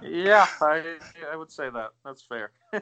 yeah, 0.03 0.45
I 0.61 0.97
I 1.31 1.35
would 1.35 1.51
say 1.51 1.71
that. 1.71 1.89
That's 2.05 2.21
fair. 2.21 2.51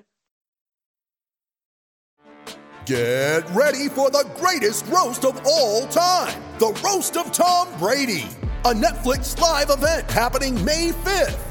Get 2.85 3.49
ready 3.51 3.87
for 3.89 4.09
the 4.09 4.29
greatest 4.35 4.85
roast 4.87 5.23
of 5.23 5.39
all 5.45 5.87
time 5.87 6.41
the 6.57 6.79
Roast 6.83 7.17
of 7.17 7.31
Tom 7.31 7.67
Brady, 7.79 8.27
a 8.65 8.73
Netflix 8.73 9.39
live 9.39 9.71
event 9.71 10.11
happening 10.11 10.63
May 10.63 10.89
5th. 10.89 11.50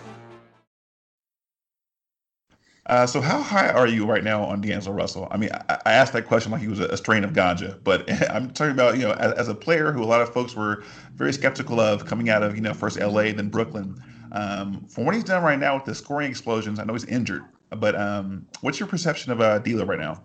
Uh, 2.87 3.05
so 3.05 3.21
how 3.21 3.41
high 3.41 3.69
are 3.69 3.87
you 3.87 4.05
right 4.05 4.23
now 4.23 4.43
on 4.43 4.59
D'Angelo 4.59 4.95
Russell? 4.95 5.27
I 5.29 5.37
mean, 5.37 5.51
I, 5.69 5.77
I 5.85 5.91
asked 5.93 6.13
that 6.13 6.25
question 6.25 6.51
like 6.51 6.61
he 6.61 6.67
was 6.67 6.79
a, 6.79 6.85
a, 6.85 6.97
strain 6.97 7.23
of 7.23 7.31
ganja, 7.31 7.81
but 7.83 8.09
I'm 8.31 8.49
talking 8.51 8.71
about 8.71 8.97
you 8.97 9.03
know 9.03 9.13
as, 9.13 9.33
as, 9.33 9.47
a 9.47 9.55
player 9.55 9.91
who 9.91 10.03
a 10.03 10.05
lot 10.05 10.21
of 10.21 10.33
folks 10.33 10.55
were 10.55 10.83
very 11.13 11.31
skeptical 11.31 11.79
of 11.79 12.05
coming 12.05 12.29
out 12.29 12.41
of 12.41 12.55
you 12.55 12.61
know 12.61 12.73
first 12.73 12.99
LA 12.99 13.31
then 13.33 13.49
Brooklyn. 13.49 14.01
Um, 14.31 14.87
from 14.87 15.05
what 15.05 15.13
he's 15.13 15.23
done 15.23 15.43
right 15.43 15.59
now 15.59 15.75
with 15.75 15.85
the 15.85 15.93
scoring 15.93 16.29
explosions, 16.29 16.79
I 16.79 16.85
know 16.85 16.93
he's 16.93 17.05
injured, 17.05 17.43
but 17.69 17.95
um, 17.95 18.47
what's 18.61 18.79
your 18.79 18.87
perception 18.87 19.31
of 19.31 19.41
uh, 19.41 19.59
D'Lo 19.59 19.85
right 19.85 19.99
now? 19.99 20.23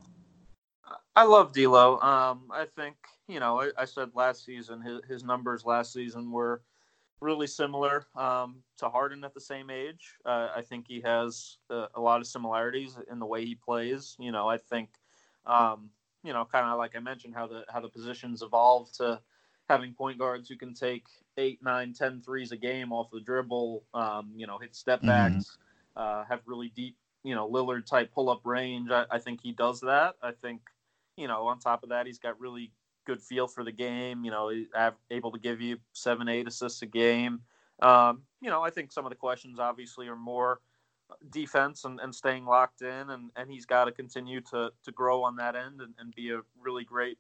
I 1.14 1.24
love 1.24 1.52
D'Lo. 1.52 2.00
Um, 2.00 2.48
I 2.50 2.66
think 2.74 2.96
you 3.28 3.38
know 3.38 3.60
I, 3.60 3.70
I 3.76 3.84
said 3.84 4.10
last 4.14 4.46
season 4.46 4.80
his, 4.80 5.00
his 5.06 5.24
numbers 5.24 5.66
last 5.66 5.92
season 5.92 6.30
were 6.30 6.62
really 7.20 7.46
similar 7.46 8.06
um, 8.14 8.56
to 8.78 8.88
Harden 8.88 9.24
at 9.24 9.34
the 9.34 9.40
same 9.40 9.70
age. 9.70 10.14
Uh, 10.24 10.48
I 10.54 10.62
think 10.62 10.86
he 10.86 11.00
has 11.00 11.58
uh, 11.70 11.86
a 11.94 12.00
lot 12.00 12.20
of 12.20 12.26
similarities 12.26 12.98
in 13.10 13.18
the 13.18 13.26
way 13.26 13.44
he 13.44 13.54
plays. 13.54 14.16
You 14.18 14.32
know, 14.32 14.48
I 14.48 14.58
think, 14.58 14.90
um, 15.46 15.90
you 16.22 16.32
know, 16.32 16.44
kind 16.44 16.66
of 16.66 16.78
like 16.78 16.96
I 16.96 17.00
mentioned, 17.00 17.34
how 17.34 17.46
the 17.46 17.64
how 17.68 17.80
the 17.80 17.88
positions 17.88 18.42
evolve 18.42 18.92
to 18.98 19.20
having 19.68 19.94
point 19.94 20.18
guards 20.18 20.48
who 20.48 20.56
can 20.56 20.74
take 20.74 21.06
eight, 21.38 21.62
nine, 21.62 21.92
ten 21.92 22.20
threes 22.20 22.52
a 22.52 22.56
game 22.56 22.92
off 22.92 23.10
the 23.10 23.20
dribble. 23.20 23.84
Um, 23.94 24.32
you 24.36 24.46
know, 24.46 24.58
hit 24.58 24.74
step 24.74 24.98
mm-hmm. 24.98 25.08
backs, 25.08 25.58
mm-hmm. 25.96 26.20
uh, 26.20 26.24
have 26.24 26.40
really 26.46 26.72
deep, 26.76 26.96
you 27.24 27.34
know, 27.34 27.48
Lillard 27.48 27.86
type 27.86 28.12
pull 28.12 28.28
up 28.28 28.42
range. 28.44 28.90
I, 28.90 29.06
I 29.10 29.18
think 29.18 29.40
he 29.42 29.52
does 29.52 29.80
that. 29.80 30.16
I 30.22 30.32
think, 30.32 30.60
you 31.16 31.28
know, 31.28 31.46
on 31.46 31.58
top 31.58 31.82
of 31.82 31.88
that, 31.88 32.06
he's 32.06 32.18
got 32.18 32.38
really 32.38 32.72
good 33.06 33.22
feel 33.22 33.46
for 33.46 33.64
the 33.64 33.72
game. 33.72 34.24
You 34.24 34.30
know, 34.30 34.50
able 35.10 35.32
to 35.32 35.38
give 35.38 35.60
you 35.60 35.78
seven, 35.92 36.28
eight 36.28 36.46
assists 36.46 36.82
a 36.82 36.86
game. 36.86 37.40
Um, 37.80 38.22
you 38.40 38.50
know, 38.50 38.62
I 38.62 38.70
think 38.70 38.92
some 38.92 39.06
of 39.06 39.10
the 39.10 39.16
questions 39.16 39.58
obviously 39.58 40.08
are 40.08 40.16
more 40.16 40.60
defense 41.30 41.84
and, 41.84 42.00
and 42.00 42.14
staying 42.14 42.44
locked 42.44 42.82
in, 42.82 43.10
and, 43.10 43.30
and 43.36 43.50
he's 43.50 43.66
got 43.66 43.84
to 43.84 43.92
continue 43.92 44.40
to 44.52 44.70
to 44.84 44.92
grow 44.92 45.22
on 45.22 45.36
that 45.36 45.56
end 45.56 45.80
and, 45.80 45.94
and 45.98 46.14
be 46.14 46.30
a 46.30 46.40
really 46.60 46.84
great 46.84 47.18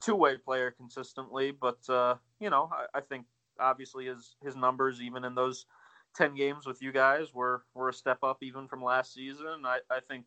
two 0.00 0.14
way 0.14 0.36
player 0.36 0.70
consistently. 0.70 1.50
But 1.50 1.78
uh, 1.88 2.16
you 2.40 2.50
know, 2.50 2.70
I, 2.72 2.98
I 2.98 3.00
think 3.00 3.26
obviously 3.60 4.06
his 4.06 4.36
his 4.44 4.56
numbers 4.56 5.00
even 5.00 5.24
in 5.24 5.34
those 5.34 5.66
10 6.16 6.34
games 6.34 6.66
with 6.66 6.82
you 6.82 6.92
guys 6.92 7.34
were 7.34 7.62
were 7.74 7.88
a 7.88 7.94
step 7.94 8.18
up 8.22 8.38
even 8.42 8.66
from 8.66 8.82
last 8.82 9.14
season. 9.14 9.64
I, 9.64 9.78
I 9.90 10.00
think 10.00 10.24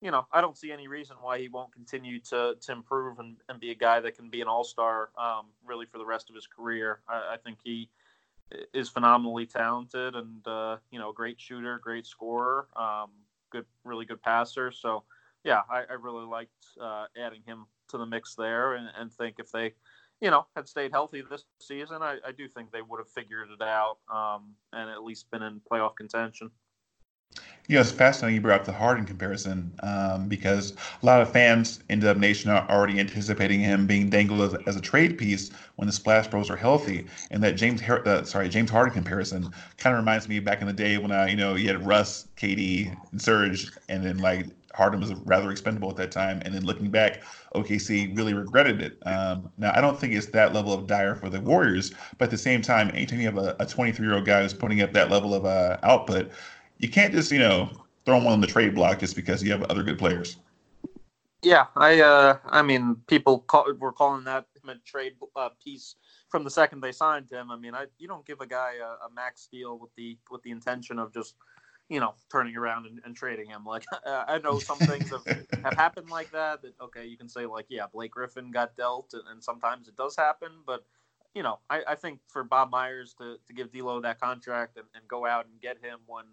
you 0.00 0.10
know, 0.10 0.26
I 0.32 0.40
don't 0.40 0.56
see 0.56 0.70
any 0.70 0.88
reason 0.88 1.16
why 1.20 1.38
he 1.38 1.48
won't 1.48 1.72
continue 1.72 2.20
to 2.20 2.54
to 2.60 2.72
improve 2.72 3.18
and, 3.18 3.36
and 3.48 3.58
be 3.60 3.70
a 3.70 3.74
guy 3.74 4.00
that 4.00 4.16
can 4.16 4.30
be 4.30 4.40
an 4.40 4.48
all 4.48 4.64
star 4.64 5.10
um, 5.18 5.46
really 5.64 5.86
for 5.86 5.98
the 5.98 6.06
rest 6.06 6.28
of 6.28 6.34
his 6.34 6.46
career. 6.46 7.00
I, 7.08 7.34
I 7.34 7.36
think 7.42 7.58
he 7.64 7.90
is 8.72 8.88
phenomenally 8.88 9.46
talented 9.46 10.14
and 10.14 10.46
uh, 10.46 10.76
you 10.90 10.98
know, 10.98 11.10
a 11.10 11.14
great 11.14 11.40
shooter, 11.40 11.78
great 11.78 12.06
scorer, 12.06 12.68
um, 12.76 13.10
good, 13.50 13.64
really 13.84 14.04
good 14.04 14.22
passer. 14.22 14.70
So 14.70 15.04
yeah, 15.44 15.60
I, 15.70 15.82
I 15.90 15.94
really 15.94 16.24
liked 16.26 16.66
uh, 16.80 17.06
adding 17.18 17.42
him 17.46 17.66
to 17.88 17.98
the 17.98 18.06
mix 18.06 18.34
there, 18.34 18.74
and, 18.74 18.88
and 18.98 19.12
think 19.12 19.36
if 19.38 19.50
they, 19.50 19.74
you 20.20 20.30
know, 20.30 20.46
had 20.56 20.68
stayed 20.68 20.90
healthy 20.90 21.22
this 21.28 21.44
season, 21.60 22.02
I, 22.02 22.18
I 22.26 22.32
do 22.32 22.48
think 22.48 22.72
they 22.72 22.82
would 22.82 22.98
have 22.98 23.10
figured 23.10 23.48
it 23.50 23.62
out 23.62 23.98
um, 24.10 24.54
and 24.72 24.88
at 24.90 25.04
least 25.04 25.30
been 25.30 25.42
in 25.42 25.60
playoff 25.70 25.96
contention. 25.96 26.50
You 27.66 27.76
know, 27.76 27.80
it's 27.80 27.90
fascinating 27.90 28.34
you 28.34 28.40
brought 28.42 28.60
up 28.60 28.66
the 28.66 28.72
Harden 28.72 29.06
comparison 29.06 29.72
um, 29.82 30.28
because 30.28 30.74
a 31.02 31.06
lot 31.06 31.22
of 31.22 31.32
fans 31.32 31.80
in 31.88 31.98
Dub 31.98 32.18
Nation 32.18 32.50
are 32.50 32.68
already 32.68 33.00
anticipating 33.00 33.60
him 33.60 33.86
being 33.86 34.10
dangled 34.10 34.42
as, 34.42 34.54
as, 34.66 34.76
a 34.76 34.82
trade 34.82 35.16
piece 35.16 35.50
when 35.76 35.86
the 35.86 35.92
Splash 35.92 36.28
Bros 36.28 36.50
are 36.50 36.56
healthy, 36.56 37.06
and 37.30 37.42
that 37.42 37.52
James 37.52 37.80
uh, 37.80 38.22
sorry 38.24 38.50
James 38.50 38.70
Harden 38.70 38.92
comparison 38.92 39.48
kind 39.78 39.94
of 39.94 40.00
reminds 40.00 40.28
me 40.28 40.40
back 40.40 40.60
in 40.60 40.66
the 40.66 40.74
day 40.74 40.98
when 40.98 41.10
I 41.10 41.28
you 41.28 41.36
know 41.36 41.54
you 41.54 41.68
had 41.68 41.86
Russ, 41.86 42.28
KD, 42.36 42.94
and 43.12 43.22
Serge, 43.22 43.72
and 43.88 44.04
then 44.04 44.18
like 44.18 44.46
Harden 44.74 45.00
was 45.00 45.14
rather 45.24 45.50
expendable 45.50 45.88
at 45.88 45.96
that 45.96 46.12
time, 46.12 46.42
and 46.44 46.54
then 46.54 46.66
looking 46.66 46.90
back, 46.90 47.22
OKC 47.54 48.14
really 48.14 48.34
regretted 48.34 48.82
it. 48.82 48.98
Um, 49.06 49.48
now 49.56 49.72
I 49.74 49.80
don't 49.80 49.98
think 49.98 50.12
it's 50.12 50.26
that 50.26 50.52
level 50.52 50.74
of 50.74 50.86
dire 50.86 51.14
for 51.14 51.30
the 51.30 51.40
Warriors, 51.40 51.92
but 52.18 52.26
at 52.26 52.30
the 52.30 52.36
same 52.36 52.60
time, 52.60 52.90
anytime 52.90 53.20
you 53.20 53.26
have 53.26 53.38
a 53.38 53.64
23 53.64 54.04
year 54.04 54.16
old 54.16 54.26
guy 54.26 54.42
who's 54.42 54.52
putting 54.52 54.82
up 54.82 54.92
that 54.92 55.10
level 55.10 55.32
of 55.32 55.46
uh, 55.46 55.78
output 55.82 56.30
you 56.78 56.88
can't 56.88 57.12
just 57.12 57.30
you 57.30 57.38
know 57.38 57.70
throw 58.04 58.18
one 58.18 58.26
on 58.34 58.40
the 58.40 58.46
trade 58.46 58.74
block 58.74 58.98
just 58.98 59.16
because 59.16 59.42
you 59.42 59.50
have 59.52 59.62
other 59.64 59.82
good 59.82 59.98
players. 59.98 60.36
Yeah, 61.42 61.66
I 61.76 62.00
uh, 62.00 62.38
I 62.46 62.62
mean, 62.62 62.96
people 63.06 63.40
call, 63.40 63.72
were 63.78 63.92
calling 63.92 64.24
that 64.24 64.46
a 64.66 64.74
trade 64.86 65.12
uh, 65.36 65.50
piece 65.62 65.96
from 66.30 66.42
the 66.42 66.50
second 66.50 66.80
they 66.80 66.92
signed 66.92 67.30
him. 67.30 67.50
I 67.50 67.56
mean, 67.56 67.74
I 67.74 67.86
you 67.98 68.08
don't 68.08 68.26
give 68.26 68.40
a 68.40 68.46
guy 68.46 68.74
a, 68.82 69.06
a 69.06 69.10
max 69.14 69.48
deal 69.52 69.78
with 69.78 69.90
the 69.96 70.18
with 70.30 70.42
the 70.42 70.50
intention 70.50 70.98
of 70.98 71.12
just 71.12 71.34
you 71.90 72.00
know 72.00 72.14
turning 72.32 72.56
around 72.56 72.86
and, 72.86 73.00
and 73.04 73.14
trading 73.14 73.50
him. 73.50 73.64
Like 73.64 73.84
I 74.06 74.38
know 74.38 74.58
some 74.58 74.78
things 74.78 75.10
have, 75.10 75.26
have 75.62 75.74
happened 75.74 76.08
like 76.08 76.30
that. 76.32 76.62
That 76.62 76.72
okay, 76.80 77.04
you 77.04 77.18
can 77.18 77.28
say 77.28 77.44
like 77.44 77.66
yeah, 77.68 77.86
Blake 77.92 78.12
Griffin 78.12 78.50
got 78.50 78.74
dealt, 78.76 79.12
and, 79.12 79.22
and 79.30 79.44
sometimes 79.44 79.86
it 79.86 79.96
does 79.96 80.16
happen, 80.16 80.50
but 80.66 80.84
you 81.34 81.42
know, 81.42 81.58
I, 81.68 81.82
I 81.88 81.94
think 81.96 82.20
for 82.28 82.44
Bob 82.44 82.70
Myers 82.70 83.14
to, 83.18 83.36
to 83.46 83.52
give 83.52 83.72
D'Lo 83.72 84.00
that 84.00 84.20
contract 84.20 84.76
and, 84.76 84.86
and 84.94 85.06
go 85.08 85.26
out 85.26 85.46
and 85.46 85.60
get 85.60 85.84
him 85.84 85.98
when, 86.06 86.24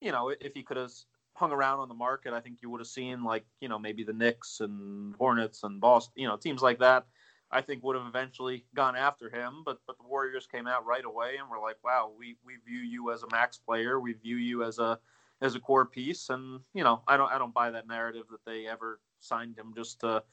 you 0.00 0.12
know, 0.12 0.28
if 0.28 0.54
he 0.54 0.62
could 0.62 0.76
have 0.76 0.92
hung 1.34 1.52
around 1.52 1.80
on 1.80 1.88
the 1.88 1.94
market, 1.94 2.32
I 2.32 2.40
think 2.40 2.58
you 2.62 2.70
would 2.70 2.80
have 2.80 2.88
seen 2.88 3.22
like, 3.22 3.44
you 3.60 3.68
know, 3.68 3.78
maybe 3.78 4.04
the 4.04 4.12
Knicks 4.12 4.60
and 4.60 5.14
Hornets 5.16 5.62
and 5.62 5.80
Boston, 5.80 6.14
you 6.16 6.28
know, 6.28 6.36
teams 6.36 6.62
like 6.62 6.78
that. 6.80 7.06
I 7.50 7.60
think 7.60 7.84
would 7.84 7.96
have 7.96 8.06
eventually 8.06 8.64
gone 8.74 8.96
after 8.96 9.30
him, 9.30 9.62
but 9.64 9.78
but 9.86 9.96
the 9.98 10.04
Warriors 10.04 10.48
came 10.48 10.66
out 10.66 10.84
right 10.84 11.04
away 11.04 11.36
and 11.38 11.48
were 11.48 11.60
like, 11.60 11.76
"Wow, 11.84 12.10
we, 12.18 12.36
we 12.44 12.56
view 12.66 12.80
you 12.80 13.12
as 13.12 13.22
a 13.22 13.30
max 13.30 13.56
player. 13.56 14.00
We 14.00 14.14
view 14.14 14.36
you 14.36 14.64
as 14.64 14.80
a 14.80 14.98
as 15.40 15.54
a 15.54 15.60
core 15.60 15.86
piece." 15.86 16.28
And 16.28 16.60
you 16.74 16.82
know, 16.82 17.02
I 17.06 17.16
don't 17.16 17.30
I 17.30 17.38
don't 17.38 17.54
buy 17.54 17.70
that 17.70 17.86
narrative 17.86 18.24
that 18.32 18.44
they 18.44 18.66
ever 18.66 19.00
signed 19.20 19.56
him 19.56 19.74
just 19.76 20.00
to 20.00 20.24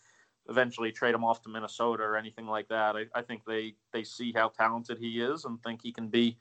eventually 0.49 0.91
trade 0.91 1.13
him 1.13 1.23
off 1.23 1.41
to 1.43 1.49
Minnesota 1.49 2.03
or 2.03 2.17
anything 2.17 2.47
like 2.47 2.67
that. 2.69 2.95
I, 2.95 3.05
I 3.13 3.21
think 3.21 3.45
they 3.45 3.75
they 3.91 4.03
see 4.03 4.33
how 4.33 4.49
talented 4.49 4.97
he 4.97 5.21
is 5.21 5.45
and 5.45 5.61
think 5.61 5.81
he 5.83 5.91
can 5.91 6.07
be, 6.07 6.37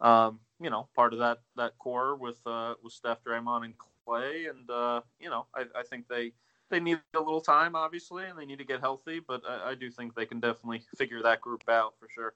um, 0.00 0.40
you 0.60 0.70
know, 0.70 0.88
part 0.94 1.12
of 1.12 1.18
that 1.18 1.38
that 1.56 1.78
core 1.78 2.16
with 2.16 2.38
uh, 2.46 2.74
with 2.82 2.92
Steph, 2.92 3.22
Draymond, 3.24 3.64
and 3.64 3.74
Clay. 4.04 4.46
And 4.46 4.70
uh, 4.70 5.00
you 5.20 5.30
know, 5.30 5.46
I, 5.54 5.64
I 5.74 5.82
think 5.82 6.08
they 6.08 6.32
they 6.70 6.80
need 6.80 7.00
a 7.14 7.18
little 7.20 7.40
time, 7.40 7.76
obviously, 7.76 8.24
and 8.24 8.38
they 8.38 8.46
need 8.46 8.58
to 8.58 8.64
get 8.64 8.80
healthy. 8.80 9.20
But 9.20 9.42
I, 9.48 9.70
I 9.70 9.74
do 9.74 9.90
think 9.90 10.14
they 10.14 10.26
can 10.26 10.40
definitely 10.40 10.82
figure 10.96 11.22
that 11.22 11.40
group 11.40 11.68
out 11.68 11.94
for 11.98 12.08
sure. 12.08 12.34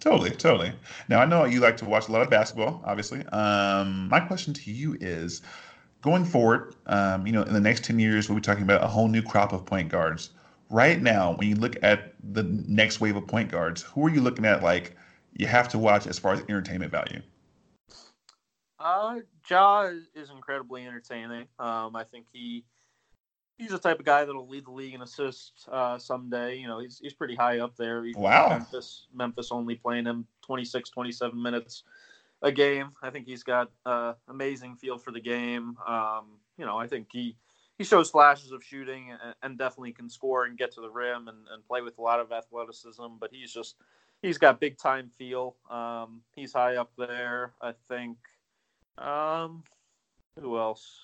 Totally, 0.00 0.30
totally. 0.30 0.72
Now 1.08 1.20
I 1.20 1.24
know 1.24 1.44
you 1.44 1.60
like 1.60 1.76
to 1.78 1.84
watch 1.84 2.08
a 2.08 2.12
lot 2.12 2.22
of 2.22 2.30
basketball, 2.30 2.82
obviously. 2.84 3.24
Um, 3.26 4.08
my 4.08 4.20
question 4.20 4.52
to 4.54 4.70
you 4.72 4.96
is, 5.00 5.42
going 6.02 6.24
forward, 6.24 6.74
um, 6.86 7.26
you 7.26 7.32
know, 7.32 7.42
in 7.42 7.52
the 7.52 7.60
next 7.60 7.84
ten 7.84 7.98
years, 7.98 8.28
we'll 8.28 8.36
be 8.36 8.42
talking 8.42 8.64
about 8.64 8.82
a 8.82 8.88
whole 8.88 9.08
new 9.08 9.22
crop 9.22 9.52
of 9.52 9.64
point 9.64 9.88
guards 9.88 10.30
right 10.70 11.00
now, 11.00 11.34
when 11.34 11.48
you 11.48 11.54
look 11.54 11.76
at 11.82 12.14
the 12.32 12.42
next 12.42 13.00
wave 13.00 13.16
of 13.16 13.26
point 13.26 13.50
guards, 13.50 13.82
who 13.82 14.06
are 14.06 14.10
you 14.10 14.20
looking 14.20 14.44
at 14.44 14.62
like 14.62 14.96
you 15.34 15.46
have 15.46 15.68
to 15.68 15.78
watch 15.78 16.06
as 16.06 16.18
far 16.18 16.32
as 16.32 16.40
entertainment 16.40 16.90
value? 16.90 17.22
Uh, 18.84 19.20
Ja 19.48 19.90
is 20.14 20.30
incredibly 20.30 20.86
entertaining. 20.86 21.46
Um, 21.58 21.96
I 21.96 22.04
think 22.04 22.26
he 22.30 22.64
he's 23.56 23.70
the 23.70 23.78
type 23.78 23.98
of 23.98 24.04
guy 24.04 24.26
that'll 24.26 24.46
lead 24.46 24.66
the 24.66 24.72
league 24.72 24.92
in 24.92 25.00
assists 25.00 25.66
uh, 25.72 25.98
someday. 25.98 26.58
You 26.58 26.68
know, 26.68 26.80
he's 26.80 26.98
he's 27.02 27.14
pretty 27.14 27.34
high 27.34 27.60
up 27.60 27.74
there. 27.76 28.04
Even 28.04 28.20
wow. 28.20 28.50
Memphis 28.50 29.06
Memphis 29.14 29.48
only 29.50 29.76
playing 29.76 30.04
him 30.04 30.26
26, 30.42 30.90
27 30.90 31.42
minutes 31.42 31.84
a 32.42 32.52
game. 32.52 32.90
I 33.02 33.08
think 33.08 33.26
he's 33.26 33.42
got 33.42 33.70
uh, 33.86 34.12
amazing 34.28 34.76
feel 34.76 34.98
for 34.98 35.12
the 35.12 35.20
game. 35.20 35.78
Um, 35.88 36.38
you 36.58 36.66
know, 36.66 36.76
I 36.76 36.86
think 36.86 37.08
he 37.10 37.38
he 37.78 37.84
shows 37.84 38.10
flashes 38.10 38.52
of 38.52 38.62
shooting 38.62 39.10
and, 39.10 39.34
and, 39.42 39.58
definitely 39.58 39.92
can 39.92 40.08
score 40.08 40.44
and 40.44 40.56
get 40.56 40.70
to 40.72 40.80
the 40.80 40.88
rim 40.88 41.26
and, 41.26 41.38
and, 41.52 41.66
play 41.66 41.80
with 41.80 41.98
a 41.98 42.02
lot 42.02 42.20
of 42.20 42.30
athleticism. 42.30 43.16
But 43.18 43.30
he's 43.32 43.52
just 43.52 43.76
he's 44.20 44.36
got 44.36 44.60
big 44.60 44.76
time 44.76 45.10
feel. 45.16 45.56
Um, 45.70 46.20
he's 46.36 46.52
high 46.52 46.76
up 46.76 46.92
there. 46.98 47.54
I 47.62 47.72
think. 47.88 48.18
Um, 48.98 49.64
who 50.40 50.58
else? 50.58 51.00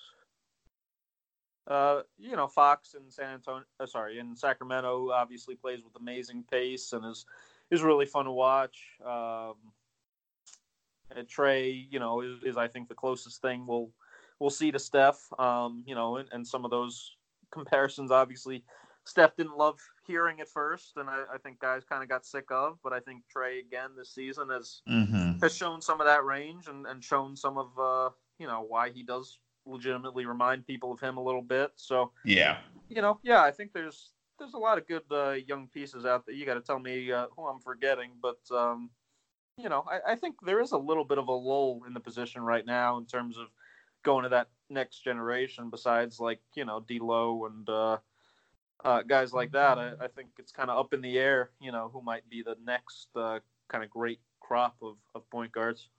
Uh, 1.67 2.01
you 2.17 2.35
know, 2.35 2.47
Fox 2.47 2.95
in 2.95 3.09
San 3.11 3.35
Antonio. 3.35 3.63
Uh, 3.79 3.85
sorry, 3.85 4.19
in 4.19 4.35
Sacramento, 4.35 5.11
obviously 5.11 5.55
plays 5.55 5.83
with 5.83 5.95
amazing 5.99 6.43
pace 6.49 6.93
and 6.93 7.05
is 7.05 7.25
is 7.69 7.83
really 7.83 8.05
fun 8.05 8.25
to 8.25 8.31
watch. 8.31 8.77
Um, 9.05 9.55
Trae, 11.19 11.85
you 11.89 11.99
know, 11.99 12.21
is, 12.21 12.43
is 12.43 12.57
I 12.57 12.67
think 12.67 12.87
the 12.87 12.95
closest 12.95 13.41
thing 13.41 13.65
we'll 13.67 13.89
we'll 14.39 14.49
see 14.49 14.71
to 14.71 14.79
Steph. 14.79 15.21
Um, 15.39 15.83
you 15.85 15.95
know, 15.95 16.17
and, 16.17 16.27
and, 16.31 16.47
some 16.47 16.65
of 16.65 16.71
those 16.71 17.15
comparisons, 17.51 18.11
obviously, 18.11 18.63
Steph 19.05 19.35
didn't 19.35 19.57
love 19.57 19.79
hearing 20.11 20.41
at 20.41 20.49
first, 20.49 20.97
and 20.97 21.09
I, 21.09 21.23
I 21.33 21.37
think 21.37 21.59
guys 21.59 21.83
kind 21.83 22.03
of 22.03 22.09
got 22.09 22.25
sick 22.25 22.45
of. 22.51 22.77
But 22.83 22.93
I 22.93 22.99
think 22.99 23.23
Trae 23.35 23.59
again 23.59 23.91
this 23.97 24.13
season 24.13 24.49
has 24.49 24.81
mm-hmm. 24.89 25.39
has 25.41 25.55
shown 25.55 25.81
some 25.81 26.01
of 26.01 26.07
that 26.07 26.23
range 26.23 26.67
and, 26.67 26.85
and 26.85 27.03
shown 27.03 27.35
some 27.35 27.57
of 27.57 27.67
uh, 27.79 28.09
you 28.37 28.47
know 28.47 28.65
why 28.67 28.89
he 28.89 29.03
does 29.03 29.39
legitimately 29.65 30.25
remind 30.25 30.65
people 30.65 30.91
of 30.91 30.99
him 30.99 31.17
a 31.17 31.23
little 31.23 31.41
bit. 31.41 31.71
So 31.75 32.11
yeah, 32.25 32.57
you 32.89 33.01
know, 33.01 33.19
yeah, 33.23 33.41
I 33.41 33.51
think 33.51 33.73
there's 33.73 34.11
there's 34.37 34.53
a 34.53 34.59
lot 34.59 34.77
of 34.77 34.87
good 34.87 35.03
uh, 35.11 35.35
young 35.47 35.67
pieces 35.67 36.05
out 36.05 36.25
there. 36.25 36.35
You 36.35 36.45
got 36.45 36.55
to 36.55 36.61
tell 36.61 36.79
me 36.79 37.11
uh, 37.11 37.27
who 37.35 37.47
I'm 37.47 37.59
forgetting, 37.59 38.11
but 38.21 38.39
um, 38.55 38.89
you 39.57 39.69
know, 39.69 39.85
I, 39.89 40.13
I, 40.13 40.15
think 40.15 40.35
there 40.43 40.61
is 40.61 40.71
a 40.71 40.77
little 40.77 41.03
bit 41.05 41.19
of 41.19 41.27
a 41.27 41.33
lull 41.33 41.81
in 41.85 41.93
the 41.93 41.99
position 41.99 42.41
right 42.41 42.65
now 42.65 42.97
in 42.97 43.05
terms 43.05 43.37
of 43.37 43.47
going 44.03 44.23
to 44.23 44.29
that 44.29 44.47
next 44.69 45.03
generation 45.03 45.69
besides 45.69 46.19
like 46.19 46.39
you 46.55 46.65
know 46.65 46.79
D'Lo 46.79 47.45
and 47.45 47.69
uh, 47.69 47.97
uh, 48.83 49.01
guys 49.03 49.33
like 49.33 49.51
that. 49.51 49.77
I, 49.77 49.93
I 50.01 50.07
think 50.07 50.29
it's 50.37 50.51
kind 50.51 50.69
of 50.69 50.77
up 50.77 50.93
in 50.93 51.01
the 51.01 51.17
air. 51.17 51.51
You 51.59 51.71
know 51.71 51.89
who 51.91 52.01
might 52.01 52.27
be 52.29 52.41
the 52.43 52.55
next 52.65 53.07
uh, 53.15 53.39
kind 53.69 53.83
of 53.83 53.89
great 53.89 54.19
crop 54.39 54.75
of, 54.81 54.95
of 55.15 55.29
point 55.29 55.51
guards. 55.51 55.89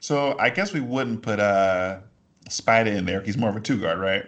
So 0.00 0.36
I 0.38 0.50
guess 0.50 0.72
we 0.72 0.80
wouldn't 0.80 1.22
put 1.22 1.40
uh, 1.40 2.00
Spida 2.48 2.86
in 2.86 3.04
there. 3.04 3.20
He's 3.20 3.36
more 3.36 3.50
of 3.50 3.56
a 3.56 3.60
two 3.60 3.80
guard, 3.80 3.98
right? 3.98 4.24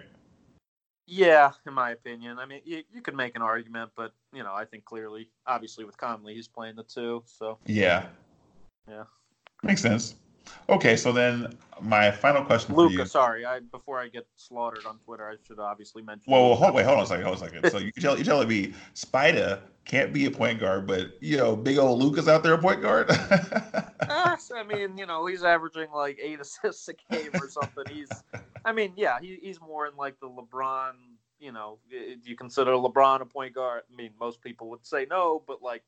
Yeah, 1.06 1.52
in 1.66 1.74
my 1.74 1.90
opinion. 1.90 2.38
I 2.38 2.46
mean, 2.46 2.60
you, 2.64 2.82
you 2.92 3.02
could 3.02 3.14
make 3.14 3.36
an 3.36 3.42
argument, 3.42 3.90
but 3.94 4.12
you 4.32 4.42
know, 4.42 4.54
I 4.54 4.64
think 4.64 4.84
clearly, 4.84 5.28
obviously, 5.46 5.84
with 5.84 5.96
Conley, 5.98 6.34
he's 6.34 6.48
playing 6.48 6.76
the 6.76 6.82
two. 6.82 7.22
So 7.26 7.58
yeah, 7.66 8.06
yeah, 8.88 9.04
makes 9.62 9.82
sense. 9.82 10.14
Okay, 10.68 10.96
so 10.96 11.12
then 11.12 11.56
my 11.80 12.10
final 12.10 12.44
question 12.44 12.74
Luka, 12.74 12.94
for 12.94 13.00
you. 13.00 13.06
sorry, 13.06 13.44
I 13.44 13.60
before 13.60 14.00
I 14.00 14.08
get 14.08 14.26
slaughtered 14.36 14.86
on 14.86 14.98
Twitter, 14.98 15.28
I 15.28 15.36
should 15.46 15.58
obviously 15.58 16.02
mention. 16.02 16.32
Well, 16.32 16.48
well 16.48 16.54
hold, 16.56 16.74
wait, 16.74 16.86
hold 16.86 16.98
on 16.98 17.04
a 17.04 17.06
second, 17.06 17.24
hold 17.24 17.38
on 17.38 17.48
a 17.48 17.50
second. 17.50 17.70
So 17.70 17.78
you 17.78 17.92
tell 17.92 18.16
you 18.16 18.24
telling 18.24 18.48
me 18.48 18.72
Spida 18.94 19.60
can't 19.84 20.12
be 20.12 20.24
a 20.26 20.30
point 20.30 20.60
guard, 20.60 20.86
but 20.86 21.12
you 21.20 21.36
know, 21.36 21.54
big 21.54 21.78
old 21.78 22.02
Luka's 22.02 22.28
out 22.28 22.42
there 22.42 22.54
a 22.54 22.58
point 22.58 22.80
guard. 22.80 23.10
uh, 23.10 24.36
I 24.54 24.62
mean, 24.66 24.96
you 24.96 25.06
know, 25.06 25.26
he's 25.26 25.44
averaging 25.44 25.88
like 25.94 26.18
eight 26.22 26.40
assists 26.40 26.88
a 26.88 26.94
game 27.10 27.30
or 27.34 27.48
something. 27.48 27.84
He's, 27.90 28.08
I 28.64 28.72
mean, 28.72 28.92
yeah, 28.96 29.18
he, 29.20 29.38
he's 29.42 29.60
more 29.60 29.86
in 29.86 29.96
like 29.96 30.18
the 30.20 30.28
LeBron. 30.28 30.92
You 31.38 31.52
know, 31.52 31.78
do 31.90 32.18
you 32.24 32.36
consider 32.36 32.72
LeBron 32.72 33.20
a 33.20 33.26
point 33.26 33.54
guard? 33.54 33.82
I 33.92 33.94
mean, 33.94 34.12
most 34.18 34.40
people 34.40 34.70
would 34.70 34.86
say 34.86 35.06
no, 35.10 35.42
but 35.46 35.60
like 35.60 35.82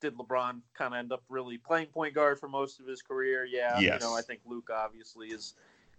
did 0.00 0.16
LeBron 0.16 0.60
kind 0.74 0.94
of 0.94 0.98
end 0.98 1.12
up 1.12 1.22
really 1.28 1.58
playing 1.58 1.86
point 1.86 2.14
guard 2.14 2.38
for 2.38 2.48
most 2.48 2.80
of 2.80 2.86
his 2.86 3.02
career? 3.02 3.44
Yeah, 3.44 3.78
yes. 3.78 4.00
you 4.00 4.06
know, 4.06 4.14
I 4.14 4.22
think 4.22 4.40
Luke 4.44 4.70
obviously 4.72 5.28
is 5.28 5.54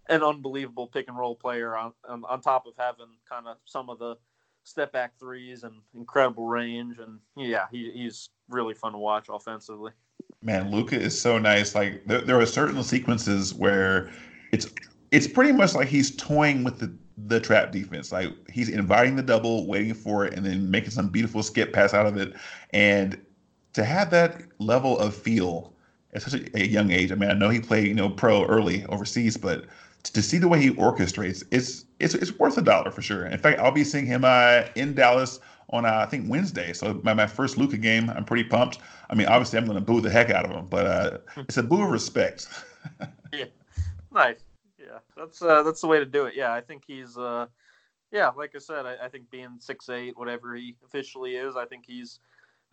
an 0.10 0.24
unbelievable 0.24 0.88
pick 0.88 1.08
and 1.08 1.18
roll 1.18 1.36
player 1.36 1.76
on 1.76 1.94
on, 2.08 2.24
on 2.26 2.42
top 2.42 2.66
of 2.66 2.74
having 2.78 3.08
kind 3.30 3.48
of 3.48 3.58
some 3.66 3.90
of 3.90 4.00
the 4.00 4.16
step 4.64 4.92
back 4.92 5.18
threes 5.20 5.64
and 5.64 5.76
incredible 5.96 6.48
range, 6.48 7.00
and 7.00 7.20
yeah, 7.36 7.66
he, 7.72 7.92
he's 7.92 8.30
really 8.50 8.74
fun 8.74 8.92
to 8.92 8.98
watch 8.98 9.28
offensively. 9.30 9.92
Man, 10.42 10.72
Luka 10.72 11.00
is 11.00 11.20
so 11.20 11.38
nice. 11.38 11.74
Like 11.74 12.06
there, 12.06 12.22
there 12.22 12.40
are 12.40 12.46
certain 12.46 12.84
sequences 12.84 13.54
where 13.54 14.12
it's 14.52 14.68
it's 15.12 15.28
pretty 15.28 15.52
much 15.52 15.74
like 15.74 15.88
he's 15.88 16.16
toying 16.16 16.64
with 16.64 16.80
the 16.80 16.94
the 17.26 17.40
trap 17.40 17.72
defense. 17.72 18.12
Like 18.12 18.32
he's 18.52 18.70
inviting 18.70 19.16
the 19.16 19.24
double, 19.24 19.66
waiting 19.68 19.94
for 19.94 20.26
it, 20.26 20.34
and 20.34 20.46
then 20.46 20.70
making 20.70 20.92
some 20.92 21.10
beautiful 21.10 21.42
skip 21.44 21.74
pass 21.74 21.94
out 21.94 22.06
of 22.06 22.18
it. 22.18 22.34
And 22.72 23.20
to 23.78 23.86
have 23.86 24.10
that 24.10 24.42
level 24.58 24.98
of 24.98 25.16
feel 25.16 25.72
at 26.16 26.24
such 26.24 26.34
a, 26.34 26.58
a, 26.58 26.66
young 26.66 26.90
age. 26.90 27.12
I 27.12 27.16
mean, 27.16 27.30
I 27.30 27.34
know 27.34 27.50
he 27.50 27.60
played, 27.60 27.86
you 27.86 27.94
know, 27.94 28.10
pro 28.10 28.44
early 28.46 28.84
overseas, 28.88 29.38
but 29.38 29.66
to, 30.02 30.14
to, 30.14 30.24
see 30.24 30.40
the 30.40 30.48
way 30.48 30.60
he 30.60 30.72
orchestrates, 30.72 31.44
it's 31.52 31.86
it's 32.00 32.16
it's 32.16 32.32
worth 32.40 32.58
a 32.58 32.64
dollar 32.64 32.90
for 32.90 33.04
sure. 33.04 33.28
In 33.28 33.38
fact, 33.38 33.60
I'll 33.60 33.72
be 33.72 33.84
seeing 33.84 34.08
him 34.08 34.26
uh, 34.26 34.64
in 34.74 34.96
Dallas 34.96 35.40
on 35.70 35.86
uh, 35.86 35.90
I 35.90 36.08
think 36.08 36.28
Wednesday. 36.28 36.74
So 36.74 37.00
my, 37.04 37.14
my 37.14 37.28
first 37.28 37.60
Luka 37.60 37.78
game, 37.78 38.10
I'm 38.10 38.26
pretty 38.26 38.46
pumped. 38.46 38.80
I 39.12 39.14
mean, 39.16 39.28
obviously 39.28 39.60
I'm 39.60 39.66
going 39.66 39.78
to 39.78 39.86
boo 39.86 40.02
the 40.02 40.10
heck 40.10 40.32
out 40.32 40.46
of 40.46 40.50
him, 40.50 40.66
but 40.66 40.88
uh, 40.88 41.18
it's 41.38 41.58
a 41.58 41.64
boo 41.64 41.84
of 41.84 41.92
respect. 41.92 42.48
yeah, 43.32 43.46
nice. 44.12 44.40
Yeah, 44.80 44.98
that's 45.16 45.40
uh, 45.44 45.62
that's 45.62 45.82
the 45.82 45.88
way 45.88 46.00
to 46.00 46.06
do 46.06 46.26
it. 46.26 46.34
Yeah, 46.36 46.52
I 46.52 46.62
think 46.62 46.82
he's. 46.88 47.16
Uh, 47.16 47.46
yeah, 48.12 48.30
like 48.30 48.56
I 48.56 48.60
said, 48.60 48.88
I, 48.88 48.96
I 49.04 49.10
think 49.10 49.30
being 49.30 49.58
six 49.60 49.88
eight, 49.90 50.18
whatever 50.18 50.56
he 50.56 50.76
officially 50.84 51.36
is, 51.36 51.56
I 51.56 51.66
think 51.66 51.84
he's 51.86 52.22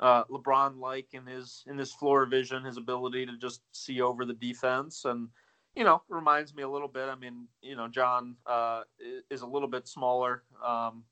uh, 0.01 0.25
LeBron 0.25 0.79
like 0.79 1.09
in 1.13 1.27
his 1.27 1.65
in 1.67 1.79
his 1.79 1.93
floor 1.93 2.27
vision, 2.27 2.65
his 2.65 2.77
ability 2.77 3.27
to 3.27 3.37
just 3.37 3.63
see 3.73 4.01
over 4.01 4.25
the 4.25 4.35
defense, 4.35 5.05
and 5.05 5.29
you 5.75 5.85
know 5.85 6.03
reminds 6.09 6.55
me 6.55 6.63
a 6.63 6.69
little 6.69 6.89
bit. 6.89 7.09
I 7.09 7.15
mean, 7.15 7.47
you 7.63 7.77
know, 7.77 7.89
John 7.89 8.37
uh, 8.47 8.83
is 9.31 9.43
a 9.43 9.47
little 9.47 9.69
bit 9.69 9.87
smaller, 9.87 10.43
um, 10.65 11.05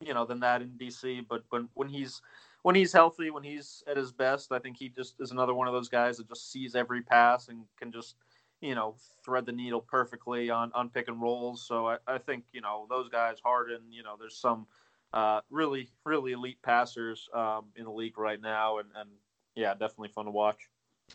you 0.00 0.14
know, 0.14 0.24
than 0.24 0.40
that 0.40 0.62
in 0.62 0.70
DC, 0.70 1.26
but 1.28 1.44
when 1.50 1.68
when 1.74 1.88
he's 1.88 2.22
when 2.62 2.74
he's 2.74 2.92
healthy, 2.94 3.30
when 3.30 3.42
he's 3.42 3.82
at 3.86 3.98
his 3.98 4.10
best, 4.10 4.50
I 4.50 4.58
think 4.58 4.78
he 4.78 4.88
just 4.88 5.16
is 5.20 5.30
another 5.30 5.52
one 5.52 5.68
of 5.68 5.74
those 5.74 5.90
guys 5.90 6.16
that 6.16 6.28
just 6.28 6.50
sees 6.50 6.74
every 6.74 7.02
pass 7.02 7.48
and 7.48 7.64
can 7.78 7.92
just 7.92 8.16
you 8.62 8.74
know 8.74 8.94
thread 9.22 9.44
the 9.44 9.52
needle 9.52 9.82
perfectly 9.82 10.48
on 10.48 10.72
on 10.74 10.88
pick 10.88 11.08
and 11.08 11.20
rolls. 11.20 11.66
So 11.66 11.88
I, 11.88 11.98
I 12.06 12.16
think 12.16 12.44
you 12.52 12.62
know 12.62 12.86
those 12.88 13.10
guys, 13.10 13.36
Harden, 13.44 13.82
you 13.90 14.02
know, 14.02 14.16
there's 14.18 14.38
some 14.38 14.66
uh, 15.14 15.40
really, 15.48 15.88
really 16.04 16.32
elite 16.32 16.60
passers 16.60 17.28
um, 17.32 17.66
in 17.76 17.84
the 17.84 17.90
league 17.90 18.18
right 18.18 18.40
now, 18.40 18.78
and, 18.78 18.88
and 18.96 19.08
yeah, 19.54 19.70
definitely 19.72 20.08
fun 20.08 20.24
to 20.24 20.32
watch. 20.32 20.58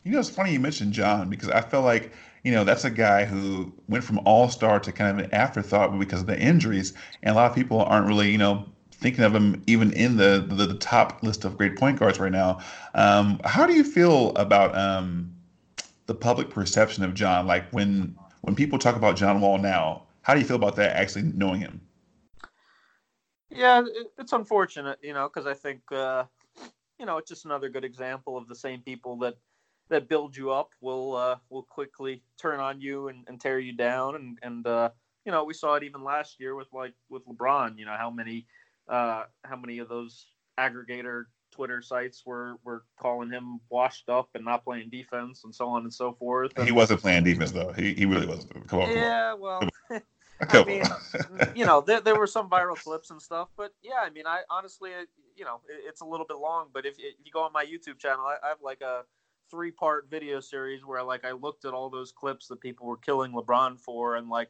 You 0.05 0.13
know, 0.13 0.19
it's 0.19 0.29
funny 0.29 0.53
you 0.53 0.59
mentioned 0.59 0.93
John 0.93 1.29
because 1.29 1.49
I 1.49 1.61
feel 1.61 1.81
like 1.81 2.13
you 2.43 2.53
know 2.53 2.63
that's 2.63 2.85
a 2.85 2.89
guy 2.89 3.25
who 3.25 3.73
went 3.89 4.05
from 4.05 4.19
all 4.19 4.47
star 4.47 4.79
to 4.79 4.91
kind 4.93 5.19
of 5.19 5.25
an 5.25 5.33
afterthought 5.33 5.97
because 5.99 6.21
of 6.21 6.27
the 6.27 6.39
injuries, 6.39 6.93
and 7.21 7.33
a 7.33 7.35
lot 7.35 7.51
of 7.51 7.55
people 7.55 7.81
aren't 7.81 8.07
really 8.07 8.31
you 8.31 8.37
know 8.37 8.65
thinking 8.91 9.25
of 9.25 9.35
him 9.35 9.61
even 9.67 9.91
in 9.91 10.15
the 10.15 10.45
the, 10.47 10.65
the 10.65 10.75
top 10.75 11.21
list 11.21 11.43
of 11.43 11.57
great 11.57 11.75
point 11.75 11.99
guards 11.99 12.19
right 12.19 12.31
now. 12.31 12.59
Um, 12.95 13.41
how 13.43 13.67
do 13.67 13.73
you 13.73 13.83
feel 13.83 14.29
about 14.35 14.77
um, 14.77 15.35
the 16.05 16.15
public 16.15 16.51
perception 16.51 17.03
of 17.03 17.13
John? 17.13 17.47
Like 17.47 17.69
when 17.71 18.15
when 18.41 18.55
people 18.55 18.79
talk 18.79 18.95
about 18.95 19.17
John 19.17 19.41
Wall 19.41 19.57
now, 19.57 20.03
how 20.21 20.35
do 20.35 20.39
you 20.39 20.45
feel 20.45 20.55
about 20.55 20.77
that? 20.77 20.95
Actually 20.95 21.23
knowing 21.35 21.59
him. 21.59 21.81
Yeah, 23.51 23.83
it's 24.17 24.33
unfortunate, 24.33 24.99
you 25.01 25.13
know, 25.13 25.27
because 25.27 25.47
I 25.47 25.53
think 25.53 25.81
uh, 25.91 26.25
you 26.99 27.05
know 27.05 27.17
it's 27.17 27.29
just 27.29 27.45
another 27.45 27.69
good 27.69 27.83
example 27.83 28.37
of 28.37 28.47
the 28.47 28.55
same 28.55 28.81
people 28.81 29.17
that 29.19 29.37
that 29.89 30.07
build 30.07 30.37
you 30.37 30.51
up 30.51 30.69
will 30.81 31.15
uh, 31.15 31.37
will 31.49 31.63
quickly 31.63 32.21
turn 32.39 32.59
on 32.59 32.79
you 32.79 33.07
and, 33.07 33.25
and 33.27 33.41
tear 33.41 33.59
you 33.59 33.73
down 33.73 34.15
and 34.15 34.37
and 34.43 34.67
uh, 34.67 34.89
you 35.25 35.31
know 35.31 35.43
we 35.43 35.53
saw 35.53 35.75
it 35.75 35.83
even 35.83 36.03
last 36.03 36.39
year 36.39 36.55
with 36.55 36.67
like 36.71 36.93
with 37.09 37.25
LeBron 37.25 37.77
you 37.77 37.85
know 37.85 37.95
how 37.97 38.11
many 38.11 38.45
uh, 38.87 39.23
how 39.43 39.55
many 39.55 39.79
of 39.79 39.89
those 39.89 40.27
aggregator 40.59 41.25
Twitter 41.51 41.81
sites 41.81 42.23
were 42.25 42.55
were 42.63 42.83
calling 42.99 43.31
him 43.31 43.59
washed 43.69 44.09
up 44.09 44.29
and 44.35 44.45
not 44.45 44.63
playing 44.63 44.89
defense 44.89 45.43
and 45.43 45.53
so 45.53 45.67
on 45.67 45.83
and 45.83 45.93
so 45.93 46.13
forth. 46.13 46.51
And, 46.55 46.65
he 46.65 46.71
wasn't 46.71 47.01
playing 47.01 47.23
defense 47.23 47.51
though. 47.51 47.71
He 47.71 47.93
he 47.93 48.05
really 48.05 48.27
wasn't. 48.27 48.67
Come 48.67 48.81
on. 48.81 48.89
Yeah, 48.91 49.31
come 49.31 49.41
on. 49.41 49.69
well. 49.89 50.01
I 50.41 50.63
mean, 50.63 50.83
you 51.55 51.65
know, 51.65 51.81
there, 51.81 52.01
there 52.01 52.17
were 52.17 52.27
some 52.27 52.49
viral 52.49 52.77
clips 52.77 53.11
and 53.11 53.21
stuff, 53.21 53.49
but 53.57 53.73
yeah, 53.81 53.99
I 54.01 54.09
mean, 54.09 54.25
I 54.25 54.41
honestly, 54.49 54.91
you 55.35 55.45
know, 55.45 55.61
it, 55.67 55.83
it's 55.87 56.01
a 56.01 56.05
little 56.05 56.25
bit 56.25 56.37
long, 56.37 56.67
but 56.73 56.85
if, 56.85 56.95
if 56.97 57.15
you 57.23 57.31
go 57.31 57.41
on 57.41 57.51
my 57.53 57.65
YouTube 57.65 57.99
channel, 57.99 58.25
I, 58.25 58.37
I 58.43 58.49
have 58.49 58.61
like 58.61 58.81
a 58.81 59.03
three 59.49 59.71
part 59.71 60.09
video 60.09 60.39
series 60.39 60.85
where 60.85 61.03
like 61.03 61.25
I 61.25 61.31
looked 61.31 61.65
at 61.65 61.73
all 61.73 61.89
those 61.89 62.11
clips 62.11 62.47
that 62.47 62.61
people 62.61 62.87
were 62.87 62.97
killing 62.97 63.31
LeBron 63.31 63.79
for, 63.79 64.15
and 64.15 64.29
like 64.29 64.49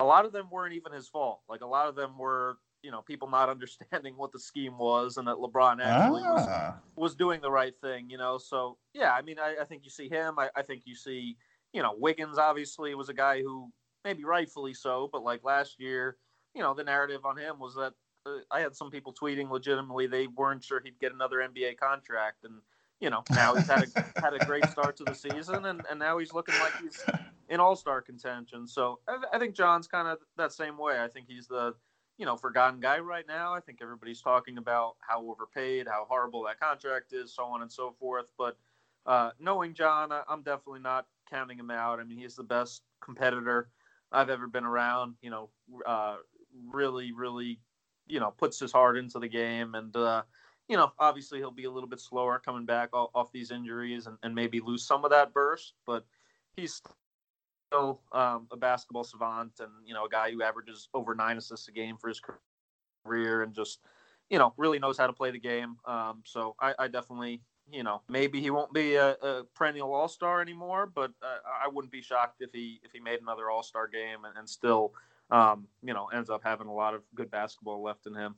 a 0.00 0.04
lot 0.04 0.24
of 0.24 0.32
them 0.32 0.48
weren't 0.50 0.74
even 0.74 0.92
his 0.92 1.08
fault. 1.08 1.40
Like 1.48 1.60
a 1.60 1.66
lot 1.66 1.88
of 1.88 1.94
them 1.94 2.18
were, 2.18 2.58
you 2.82 2.90
know, 2.90 3.02
people 3.02 3.28
not 3.28 3.48
understanding 3.48 4.14
what 4.16 4.32
the 4.32 4.40
scheme 4.40 4.78
was 4.78 5.16
and 5.16 5.26
that 5.28 5.36
LeBron 5.36 5.80
actually 5.82 6.22
ah. 6.26 6.76
was, 6.94 7.12
was 7.12 7.14
doing 7.14 7.40
the 7.40 7.50
right 7.50 7.74
thing, 7.80 8.10
you 8.10 8.18
know. 8.18 8.38
So 8.38 8.78
yeah, 8.94 9.12
I 9.12 9.22
mean, 9.22 9.38
I, 9.38 9.56
I 9.60 9.64
think 9.64 9.84
you 9.84 9.90
see 9.90 10.08
him. 10.08 10.38
I, 10.38 10.50
I 10.56 10.62
think 10.62 10.82
you 10.84 10.94
see, 10.94 11.36
you 11.72 11.82
know, 11.82 11.94
Wiggins 11.96 12.38
obviously 12.38 12.94
was 12.94 13.08
a 13.08 13.14
guy 13.14 13.40
who 13.40 13.70
maybe 14.04 14.24
rightfully 14.24 14.74
so, 14.74 15.08
but 15.12 15.22
like 15.22 15.44
last 15.44 15.80
year, 15.80 16.16
you 16.54 16.62
know, 16.62 16.74
the 16.74 16.84
narrative 16.84 17.24
on 17.24 17.36
him 17.36 17.58
was 17.58 17.74
that 17.74 17.92
uh, 18.26 18.38
I 18.50 18.60
had 18.60 18.74
some 18.74 18.90
people 18.90 19.14
tweeting 19.14 19.50
legitimately 19.50 20.06
they 20.06 20.26
weren't 20.26 20.64
sure 20.64 20.80
he'd 20.82 20.98
get 21.00 21.12
another 21.12 21.36
NBA 21.38 21.78
contract 21.78 22.44
and 22.44 22.54
you 23.02 23.10
know, 23.10 23.24
now 23.32 23.54
he's 23.56 23.66
had 23.66 23.82
a 23.82 24.20
had 24.20 24.32
a 24.32 24.46
great 24.46 24.64
start 24.66 24.96
to 24.98 25.04
the 25.04 25.12
season, 25.12 25.64
and, 25.66 25.82
and 25.90 25.98
now 25.98 26.18
he's 26.18 26.32
looking 26.32 26.54
like 26.60 26.72
he's 26.80 27.04
in 27.48 27.58
All 27.58 27.74
Star 27.74 28.00
contention. 28.00 28.66
So 28.66 29.00
I, 29.08 29.18
I 29.34 29.38
think 29.40 29.56
John's 29.56 29.88
kind 29.88 30.06
of 30.06 30.18
that 30.36 30.52
same 30.52 30.78
way. 30.78 31.00
I 31.00 31.08
think 31.08 31.26
he's 31.28 31.48
the 31.48 31.74
you 32.16 32.24
know 32.24 32.36
forgotten 32.36 32.78
guy 32.78 33.00
right 33.00 33.26
now. 33.26 33.54
I 33.54 33.60
think 33.60 33.80
everybody's 33.82 34.22
talking 34.22 34.56
about 34.56 34.94
how 35.00 35.20
overpaid, 35.28 35.88
how 35.88 36.06
horrible 36.08 36.44
that 36.44 36.60
contract 36.60 37.12
is, 37.12 37.34
so 37.34 37.42
on 37.42 37.62
and 37.62 37.72
so 37.72 37.92
forth. 37.98 38.26
But 38.38 38.56
uh, 39.04 39.30
knowing 39.40 39.74
John, 39.74 40.12
I, 40.12 40.22
I'm 40.28 40.42
definitely 40.42 40.80
not 40.80 41.06
counting 41.28 41.58
him 41.58 41.72
out. 41.72 41.98
I 41.98 42.04
mean, 42.04 42.18
he's 42.18 42.36
the 42.36 42.44
best 42.44 42.82
competitor 43.00 43.68
I've 44.12 44.30
ever 44.30 44.46
been 44.46 44.64
around. 44.64 45.14
You 45.22 45.30
know, 45.30 45.50
uh, 45.86 46.16
really, 46.70 47.12
really, 47.12 47.60
you 48.06 48.20
know, 48.20 48.30
puts 48.30 48.58
his 48.58 48.72
heart 48.72 48.96
into 48.96 49.18
the 49.18 49.28
game 49.28 49.74
and. 49.74 49.94
Uh, 49.96 50.22
you 50.68 50.76
know, 50.76 50.92
obviously 50.98 51.38
he'll 51.38 51.50
be 51.50 51.64
a 51.64 51.70
little 51.70 51.88
bit 51.88 52.00
slower 52.00 52.40
coming 52.42 52.64
back 52.64 52.90
off, 52.94 53.10
off 53.14 53.32
these 53.32 53.50
injuries 53.50 54.06
and, 54.06 54.16
and, 54.22 54.34
maybe 54.34 54.60
lose 54.60 54.86
some 54.86 55.04
of 55.04 55.10
that 55.10 55.34
burst, 55.34 55.74
but 55.86 56.06
he's 56.56 56.80
still 57.68 58.00
um, 58.12 58.46
a 58.50 58.56
basketball 58.56 59.04
savant 59.04 59.52
and, 59.60 59.70
you 59.84 59.94
know, 59.94 60.06
a 60.06 60.08
guy 60.08 60.30
who 60.30 60.42
averages 60.42 60.88
over 60.94 61.14
nine 61.14 61.36
assists 61.36 61.68
a 61.68 61.72
game 61.72 61.96
for 61.96 62.08
his 62.08 62.20
career 63.04 63.42
and 63.42 63.54
just, 63.54 63.80
you 64.30 64.38
know, 64.38 64.54
really 64.56 64.78
knows 64.78 64.96
how 64.96 65.06
to 65.06 65.12
play 65.12 65.30
the 65.30 65.38
game. 65.38 65.76
Um, 65.84 66.22
so 66.24 66.54
I, 66.60 66.74
I, 66.78 66.88
definitely, 66.88 67.42
you 67.72 67.82
know, 67.82 68.02
maybe 68.08 68.40
he 68.40 68.50
won't 68.50 68.72
be 68.72 68.96
a, 68.96 69.12
a 69.22 69.44
perennial 69.54 69.94
all 69.94 70.08
star 70.08 70.40
anymore, 70.40 70.86
but 70.86 71.10
uh, 71.22 71.38
I 71.64 71.68
wouldn't 71.68 71.92
be 71.92 72.02
shocked 72.02 72.42
if 72.42 72.52
he 72.52 72.80
if 72.84 72.92
he 72.92 73.00
made 73.00 73.20
another 73.20 73.50
all 73.50 73.62
star 73.62 73.88
game 73.88 74.24
and, 74.24 74.36
and 74.36 74.48
still, 74.48 74.92
um, 75.30 75.66
you 75.82 75.94
know, 75.94 76.06
ends 76.06 76.30
up 76.30 76.42
having 76.44 76.66
a 76.66 76.74
lot 76.74 76.94
of 76.94 77.02
good 77.14 77.30
basketball 77.30 77.82
left 77.82 78.06
in 78.06 78.14
him. 78.14 78.34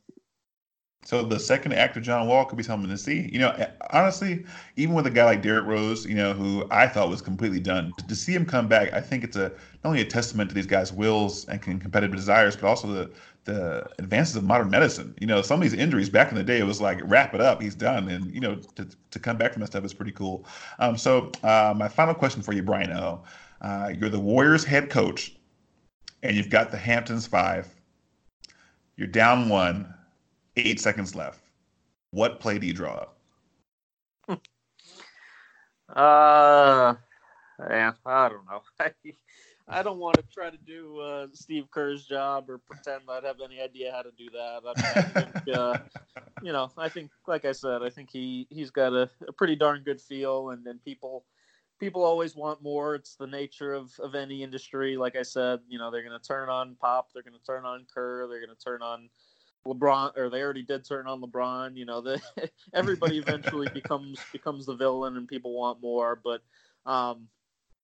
So 1.05 1.23
the 1.23 1.39
second 1.39 1.75
act 1.75 1.97
of 1.97 2.03
John 2.03 2.27
Wall 2.27 2.47
could 2.47 2.57
be 2.57 2.63
something 2.63 2.89
to 2.89 2.97
see. 2.97 3.29
You 3.31 3.39
know, 3.39 3.67
honestly, 3.91 4.45
even 4.77 4.95
with 4.95 5.07
a 5.07 5.11
guy 5.11 5.25
like 5.27 5.43
Derrick 5.43 5.67
Rose, 5.67 6.07
you 6.07 6.15
know, 6.15 6.33
who 6.33 6.67
I 6.71 6.89
thought 6.89 7.11
was 7.11 7.21
completely 7.21 7.61
done, 7.61 7.93
to 8.09 8.15
see 8.17 8.35
him 8.35 8.47
come 8.47 8.69
back, 8.69 8.93
I 8.95 9.01
think 9.01 9.23
it's 9.23 9.37
a 9.37 9.51
not 9.83 9.91
only 9.91 10.01
a 10.01 10.07
testament 10.07 10.49
to 10.51 10.55
these 10.55 10.67
guys' 10.67 10.93
wills 10.93 11.47
and 11.47 11.61
competitive 11.61 12.17
desires, 12.17 12.57
but 12.57 12.67
also 12.67 12.89
the 12.89 13.11
the 13.45 13.87
advances 13.99 14.37
of 14.37 14.45
modern 14.45 14.71
medicine. 14.71 15.15
You 15.21 15.27
know, 15.27 15.43
some 15.43 15.61
of 15.61 15.71
these 15.71 15.79
injuries 15.79 16.09
back 16.09 16.31
in 16.31 16.37
the 16.37 16.43
day, 16.43 16.59
it 16.59 16.65
was 16.65 16.81
like 16.81 16.99
wrap 17.05 17.35
it 17.35 17.43
up, 17.43 17.61
he's 17.61 17.75
done, 17.75 18.09
and 18.09 18.33
you 18.33 18.41
know, 18.41 18.57
to, 18.77 18.89
to 19.11 19.19
come 19.19 19.37
back 19.37 19.53
from 19.53 19.61
that 19.61 19.67
stuff 19.67 19.85
is 19.85 19.93
pretty 19.93 20.13
cool. 20.13 20.47
Um, 20.79 20.97
so 20.97 21.31
uh, 21.43 21.75
my 21.77 21.89
final 21.89 22.15
question 22.15 22.41
for 22.41 22.55
you, 22.55 22.63
Brian 22.63 22.91
O. 22.93 23.23
Uh, 23.61 23.93
you're 23.99 24.09
the 24.09 24.19
Warriors 24.21 24.65
head 24.65 24.89
coach, 24.89 25.37
and 26.23 26.35
you've 26.35 26.49
got 26.49 26.71
the 26.71 26.79
Hamptons 26.79 27.27
five. 27.27 27.69
You're 28.97 29.09
down 29.09 29.51
one 29.51 29.93
Eight 30.57 30.81
seconds 30.81 31.15
left. 31.15 31.41
What 32.11 32.39
play 32.41 32.59
do 32.59 32.67
you 32.67 32.73
draw 32.73 32.95
up? 32.95 33.19
uh, 35.97 36.95
yeah, 37.71 37.93
I 38.07 38.29
don't 38.29 38.47
know. 38.47 38.63
I, 38.79 38.93
I 39.69 39.83
don't 39.83 39.99
want 39.99 40.17
to 40.17 40.23
try 40.33 40.51
to 40.51 40.57
do 40.59 41.01
uh, 41.01 41.27
Steve 41.33 41.71
Kerr's 41.71 42.07
job 42.07 42.51
or 42.51 42.59
pretend 42.59 43.03
I'd 43.09 43.25
have 43.25 43.41
any 43.43 43.61
idea 43.61 43.93
how 43.93 44.03
to 44.03 44.11
do 44.17 44.29
that. 44.31 44.61
I, 44.63 44.67
mean, 44.67 45.05
I 45.17 45.21
think, 45.21 45.57
uh, 45.57 45.79
you 46.43 46.53
know, 46.53 46.71
I 46.77 46.89
think, 46.89 47.11
like 47.27 47.45
I 47.45 47.53
said, 47.53 47.83
I 47.83 47.89
think 47.89 48.11
he 48.13 48.47
he's 48.51 48.71
got 48.71 48.93
a, 48.93 49.09
a 49.27 49.33
pretty 49.33 49.57
darn 49.57 49.83
good 49.83 50.01
feel, 50.01 50.51
and 50.51 50.65
then 50.65 50.79
people 50.85 51.25
people 51.81 52.05
always 52.05 52.37
want 52.37 52.63
more. 52.63 52.95
It's 52.95 53.17
the 53.17 53.27
nature 53.27 53.73
of, 53.73 53.91
of 54.01 54.15
any 54.15 54.43
industry. 54.43 54.97
Like 54.97 55.17
I 55.17 55.23
said, 55.23 55.61
you 55.67 55.79
know, 55.79 55.91
they're 55.91 56.05
going 56.05 56.19
to 56.19 56.27
turn 56.27 56.49
on 56.49 56.77
Pop, 56.81 57.09
they're 57.13 57.23
going 57.23 57.39
to 57.39 57.45
turn 57.45 57.65
on 57.65 57.87
Kerr, 57.93 58.29
they're 58.29 58.45
going 58.45 58.57
to 58.57 58.65
turn 58.65 58.83
on 58.83 59.09
LeBron, 59.67 60.17
or 60.17 60.31
they 60.31 60.43
already 60.43 60.63
did 60.63 60.85
turn 60.85 61.07
on 61.07 61.21
LeBron. 61.21 61.77
You 61.77 61.87
know, 61.87 62.01
the 62.01 62.21
everybody 62.75 63.19
eventually 63.19 63.69
becomes 63.75 64.19
becomes 64.33 64.67
the 64.67 64.75
villain, 64.75 65.17
and 65.17 65.29
people 65.29 65.55
want 65.55 65.81
more. 65.81 66.21
But 66.23 66.43
um, 66.87 67.29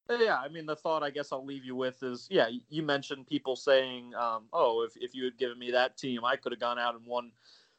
yeah, 0.08 0.38
I 0.38 0.48
mean, 0.48 0.66
the 0.66 0.76
thought 0.76 1.02
I 1.02 1.10
guess 1.10 1.32
I'll 1.32 1.44
leave 1.44 1.64
you 1.64 1.76
with 1.76 2.02
is, 2.02 2.26
yeah, 2.30 2.48
you 2.68 2.82
mentioned 2.82 3.26
people 3.26 3.56
saying, 3.56 4.14
um, 4.14 4.44
oh, 4.52 4.82
if 4.82 4.96
if 4.96 5.14
you 5.14 5.24
had 5.24 5.38
given 5.38 5.58
me 5.58 5.70
that 5.70 5.96
team, 5.96 6.24
I 6.24 6.36
could 6.36 6.52
have 6.52 6.60
gone 6.60 6.78
out 6.78 6.94
and 6.94 7.06
won 7.06 7.32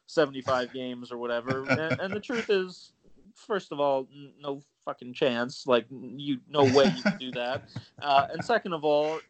seventy 0.06 0.40
five 0.40 0.72
games 0.74 1.12
or 1.12 1.18
whatever. 1.18 1.64
And, 1.68 2.00
and 2.00 2.12
the 2.12 2.20
truth 2.20 2.50
is, 2.50 2.92
first 3.34 3.72
of 3.72 3.80
all, 3.80 4.08
no 4.40 4.62
fucking 4.84 5.14
chance. 5.14 5.66
Like 5.66 5.86
you, 5.90 6.38
no 6.48 6.64
way 6.64 6.92
you 6.96 7.02
could 7.02 7.18
do 7.18 7.30
that. 7.32 7.64
Uh, 8.00 8.28
and 8.32 8.44
second 8.44 8.72
of 8.72 8.84
all, 8.84 9.20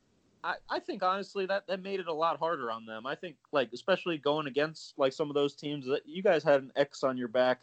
I, 0.45 0.55
I 0.69 0.79
think 0.81 1.03
honestly 1.03 1.47
that 1.47 1.67
that 1.69 1.83
made 1.83 2.01
it 2.01 2.09
a 2.09 2.13
lot 2.13 2.39
harder 2.39 2.71
on 2.71 2.85
them. 2.85 3.07
I 3.07 3.15
think 3.15 3.37
like 3.53 3.71
especially 3.73 4.19
going 4.19 4.47
against 4.47 4.95
like 4.97 5.13
some 5.13 5.31
of 5.31 5.35
those 5.35 5.55
teams 5.55 5.87
that 5.87 6.03
you 6.07 6.23
guys 6.23 6.43
had 6.43 6.63
an 6.63 6.73
X 6.77 7.03
on 7.03 7.17
your 7.17 7.29
back 7.29 7.63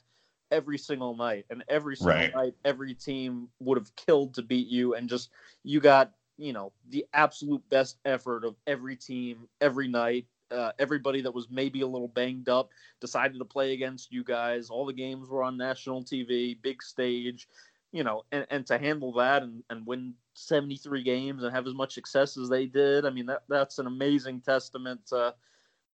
every 0.51 0.77
single 0.77 1.15
night, 1.15 1.45
and 1.49 1.63
every 1.67 1.95
single 1.95 2.15
right. 2.15 2.35
night 2.35 2.53
every 2.65 2.93
team 2.93 3.49
would 3.59 3.77
have 3.77 3.95
killed 3.95 4.33
to 4.35 4.41
beat 4.41 4.67
you, 4.67 4.95
and 4.95 5.09
just 5.09 5.29
you 5.63 5.79
got 5.79 6.11
you 6.37 6.53
know 6.53 6.71
the 6.89 7.05
absolute 7.13 7.67
best 7.69 7.97
effort 8.05 8.45
of 8.45 8.55
every 8.65 8.95
team 8.95 9.47
every 9.61 9.87
night. 9.87 10.25
Uh, 10.51 10.71
everybody 10.79 11.21
that 11.21 11.31
was 11.31 11.47
maybe 11.51 11.81
a 11.81 11.87
little 11.87 12.07
banged 12.07 12.49
up 12.49 12.71
decided 12.99 13.37
to 13.37 13.45
play 13.45 13.73
against 13.73 14.11
you 14.11 14.23
guys. 14.23 14.71
All 14.71 14.83
the 14.83 14.93
games 14.93 15.29
were 15.29 15.43
on 15.43 15.57
national 15.57 16.03
TV, 16.03 16.59
big 16.59 16.81
stage 16.81 17.47
you 17.91 18.03
know, 18.03 18.23
and, 18.31 18.45
and 18.49 18.65
to 18.67 18.77
handle 18.77 19.13
that 19.13 19.43
and, 19.43 19.63
and 19.69 19.85
win 19.85 20.13
73 20.33 21.03
games 21.03 21.43
and 21.43 21.53
have 21.53 21.67
as 21.67 21.73
much 21.73 21.93
success 21.93 22.37
as 22.37 22.49
they 22.49 22.65
did, 22.65 23.05
I 23.05 23.09
mean, 23.09 23.25
that, 23.27 23.43
that's 23.49 23.79
an 23.79 23.87
amazing 23.87 24.41
testament 24.41 25.07
to, 25.07 25.33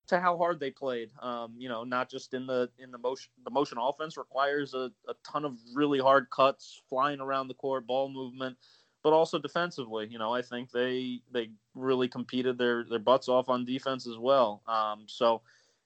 to 0.07 0.19
how 0.19 0.37
hard 0.37 0.59
they 0.59 0.71
played. 0.71 1.09
Um, 1.21 1.55
you 1.57 1.69
know, 1.69 1.83
not 1.83 2.09
just 2.09 2.33
in 2.33 2.45
the 2.45 2.69
in 2.77 2.91
the 2.91 2.97
motion. 2.97 3.31
The 3.43 3.51
motion 3.51 3.77
offense 3.79 4.17
requires 4.17 4.73
a, 4.73 4.91
a 5.07 5.13
ton 5.23 5.45
of 5.45 5.57
really 5.73 5.99
hard 5.99 6.29
cuts, 6.29 6.81
flying 6.89 7.19
around 7.19 7.47
the 7.47 7.53
court, 7.53 7.87
ball 7.87 8.09
movement, 8.09 8.57
but 9.03 9.13
also 9.13 9.39
defensively. 9.39 10.07
You 10.09 10.19
know, 10.19 10.33
I 10.33 10.41
think 10.41 10.71
they 10.71 11.21
they 11.31 11.49
really 11.73 12.07
competed 12.07 12.57
their 12.57 12.83
their 12.83 12.99
butts 12.99 13.29
off 13.29 13.49
on 13.49 13.65
defense 13.65 14.05
as 14.07 14.17
well. 14.17 14.61
Um, 14.67 15.05
so, 15.07 15.41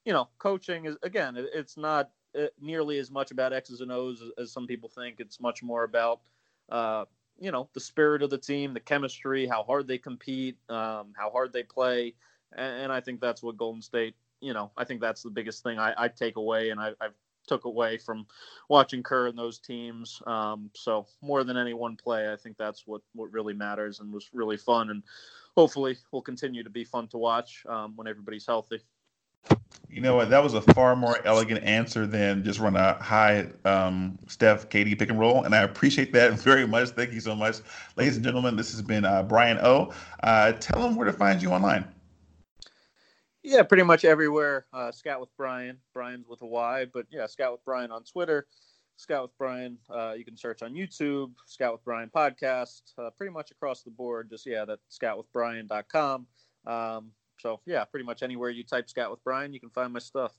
you 0.06 0.14
know, 0.14 0.28
coaching 0.40 0.86
is 0.86 0.98
again, 1.04 1.38
it, 1.38 1.50
it's 1.54 1.78
not 1.78 2.10
nearly 2.62 3.00
as 3.00 3.12
much 3.12 3.32
about 3.32 3.54
X's 3.54 3.82
and 3.82 3.92
O's 3.92 4.22
as, 4.22 4.30
as 4.38 4.52
some 4.52 4.68
people 4.68 4.90
think. 4.90 5.20
It's 5.20 5.40
much 5.40 5.64
more 5.64 5.84
about, 5.84 6.22
uh, 6.70 7.06
you 7.40 7.52
know, 7.52 7.70
the 7.74 7.80
spirit 7.80 8.22
of 8.22 8.30
the 8.30 8.38
team, 8.38 8.74
the 8.74 8.80
chemistry, 8.80 9.48
how 9.48 9.64
hard 9.64 9.88
they 9.88 9.98
compete, 9.98 10.58
um, 10.70 11.14
how 11.18 11.30
hard 11.32 11.54
they 11.54 11.64
play, 11.64 12.14
and, 12.56 12.84
and, 12.84 12.92
I 12.92 13.00
think 13.00 13.22
that's 13.22 13.42
what 13.42 13.58
Golden 13.58 13.82
State. 13.82 14.16
You 14.42 14.54
know, 14.54 14.72
I 14.78 14.84
think 14.86 15.02
that's 15.02 15.24
the 15.24 15.30
biggest 15.30 15.64
thing 15.64 15.80
I, 15.80 15.94
I 15.98 16.08
take 16.08 16.38
away, 16.38 16.70
and 16.70 16.80
I, 16.80 16.94
have 17.02 17.14
took 17.48 17.66
away 17.66 17.98
from 17.98 18.28
watching 18.70 19.02
Kerr 19.02 19.28
and 19.28 19.38
those 19.38 19.58
teams. 19.60 20.22
Um, 20.28 20.70
so 20.76 21.08
more 21.22 21.44
than 21.44 21.58
any 21.58 21.74
one 21.74 21.98
play, 21.98 22.32
I 22.32 22.36
think 22.36 22.58
that's 22.58 22.86
what 22.86 23.02
what 23.14 23.34
really 23.34 23.54
matters 23.54 24.00
and 24.00 24.14
was 24.14 24.30
really 24.34 24.58
fun 24.58 24.92
and 24.92 25.04
hopefully 25.58 25.98
will 26.12 26.22
continue 26.22 26.64
to 26.64 26.70
be 26.70 26.86
fun 26.86 27.08
to 27.10 27.18
watch 27.18 27.66
um, 27.68 27.94
when 27.96 28.08
everybody's 28.08 28.46
healthy. 28.46 28.80
You 29.90 30.02
know 30.02 30.16
what? 30.16 30.30
That 30.30 30.44
was 30.44 30.54
a 30.54 30.62
far 30.62 30.96
more 30.96 31.20
elegant 31.26 31.64
answer 31.64 32.06
than 32.06 32.44
just 32.44 32.60
run 32.60 32.76
a 32.76 32.94
high 33.02 33.48
um, 33.66 34.20
Steph 34.28 34.70
KD 34.70 34.98
pick 34.98 35.10
and 35.10 35.20
roll, 35.20 35.44
and 35.44 35.56
I 35.56 35.64
appreciate 35.64 36.14
that 36.14 36.34
very 36.40 36.68
much. 36.68 36.90
Thank 36.90 37.12
you 37.12 37.20
so 37.20 37.36
much, 37.36 37.58
ladies 37.96 38.16
and 38.16 38.24
gentlemen. 38.24 38.56
This 38.56 38.72
has 38.72 38.82
been 38.84 39.04
uh, 39.04 39.24
Bryan 39.24 39.58
O. 39.60 39.92
Uh, 40.22 40.52
tell 40.54 40.82
them 40.82 40.96
where 40.96 41.06
to 41.06 41.14
find 41.14 41.42
you 41.42 41.50
online. 41.50 41.88
Yeah, 43.42 43.64
pretty 43.64 43.84
much 43.84 44.06
everywhere. 44.06 44.68
Uh, 44.74 44.92
Scout 44.92 45.20
with 45.22 45.36
Bryan. 45.38 45.78
Bryan's 45.94 46.28
with 46.28 46.42
a 46.44 46.46
Y, 46.46 46.86
but 46.94 47.08
yeah, 47.10 47.26
Scout 47.26 47.54
with 47.54 47.66
Bryan 47.66 47.90
on 47.92 48.04
Twitter. 48.04 48.48
Scout 48.98 49.24
with 49.24 49.38
Bryan. 49.38 49.78
Uh, 49.90 50.14
you 50.18 50.26
can 50.26 50.36
search 50.36 50.62
on 50.62 50.74
YouTube. 50.74 51.32
Scout 51.46 51.72
with 51.72 51.84
Bryan 51.86 52.12
podcast. 52.14 52.82
Uh, 52.98 53.10
pretty 53.18 53.32
much 53.32 53.50
across 53.50 53.82
the 53.82 53.92
board. 53.92 54.30
Just 54.30 54.46
yeah, 54.46 54.66
that 54.66 54.80
scoutwithbryan.com. 54.92 56.28
Um, 56.68 57.12
so 57.40 57.60
yeah, 57.66 57.84
pretty 57.86 58.06
much 58.06 58.24
anywhere 58.24 58.50
you 58.50 58.64
type 58.64 58.90
Scout 58.90 59.12
with 59.12 59.24
Bryan, 59.24 59.54
you 59.54 59.60
can 59.60 59.70
find 59.70 59.94
my 59.94 60.00
stuff. 60.00 60.34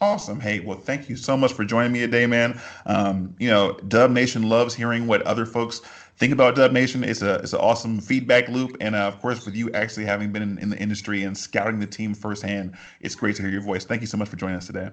Awesome. 0.00 0.38
Hey, 0.38 0.60
well, 0.60 0.78
thank 0.78 1.08
you 1.08 1.16
so 1.16 1.36
much 1.36 1.52
for 1.52 1.64
joining 1.64 1.92
me 1.92 2.00
today, 2.00 2.26
man. 2.26 2.60
Um, 2.86 3.34
you 3.38 3.48
know, 3.48 3.72
Dub 3.88 4.10
Nation 4.10 4.42
loves 4.48 4.74
hearing 4.74 5.06
what 5.06 5.22
other 5.22 5.44
folks 5.44 5.80
think 6.16 6.32
about 6.32 6.54
Dub 6.54 6.72
Nation. 6.72 7.02
It's 7.02 7.22
a 7.22 7.36
it's 7.36 7.52
an 7.52 7.60
awesome 7.60 8.00
feedback 8.00 8.48
loop, 8.48 8.76
and 8.80 8.94
uh, 8.94 9.00
of 9.00 9.20
course, 9.20 9.44
with 9.44 9.56
you 9.56 9.72
actually 9.72 10.04
having 10.04 10.30
been 10.30 10.42
in, 10.42 10.58
in, 10.58 10.68
the 10.68 10.78
industry 10.78 11.24
and 11.24 11.36
scouting 11.36 11.80
the 11.80 11.86
team 11.86 12.14
firsthand, 12.14 12.76
it's 13.00 13.14
great 13.14 13.36
to 13.36 13.42
hear 13.42 13.50
your 13.50 13.62
voice. 13.62 13.84
Thank 13.84 14.00
you 14.00 14.06
so 14.06 14.16
much 14.16 14.28
for 14.28 14.36
joining 14.36 14.56
us 14.56 14.66
today. 14.66 14.90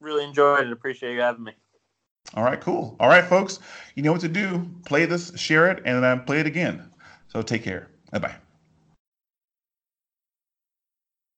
Really 0.00 0.24
enjoyed 0.24 0.66
it. 0.66 0.72
Appreciate 0.72 1.14
you 1.14 1.20
having 1.20 1.44
me. 1.44 1.52
All 2.34 2.44
right, 2.44 2.60
cool. 2.60 2.96
All 3.00 3.08
right, 3.08 3.24
folks, 3.24 3.58
you 3.96 4.02
know 4.02 4.12
what 4.12 4.20
to 4.20 4.28
do. 4.28 4.68
Play 4.84 5.06
this, 5.06 5.36
share 5.36 5.70
it, 5.70 5.82
and 5.84 6.02
then 6.02 6.20
play 6.20 6.38
it 6.38 6.46
again. 6.46 6.88
So 7.28 7.42
take 7.42 7.64
care. 7.64 7.88
Bye 8.12 8.18
bye. 8.18 8.49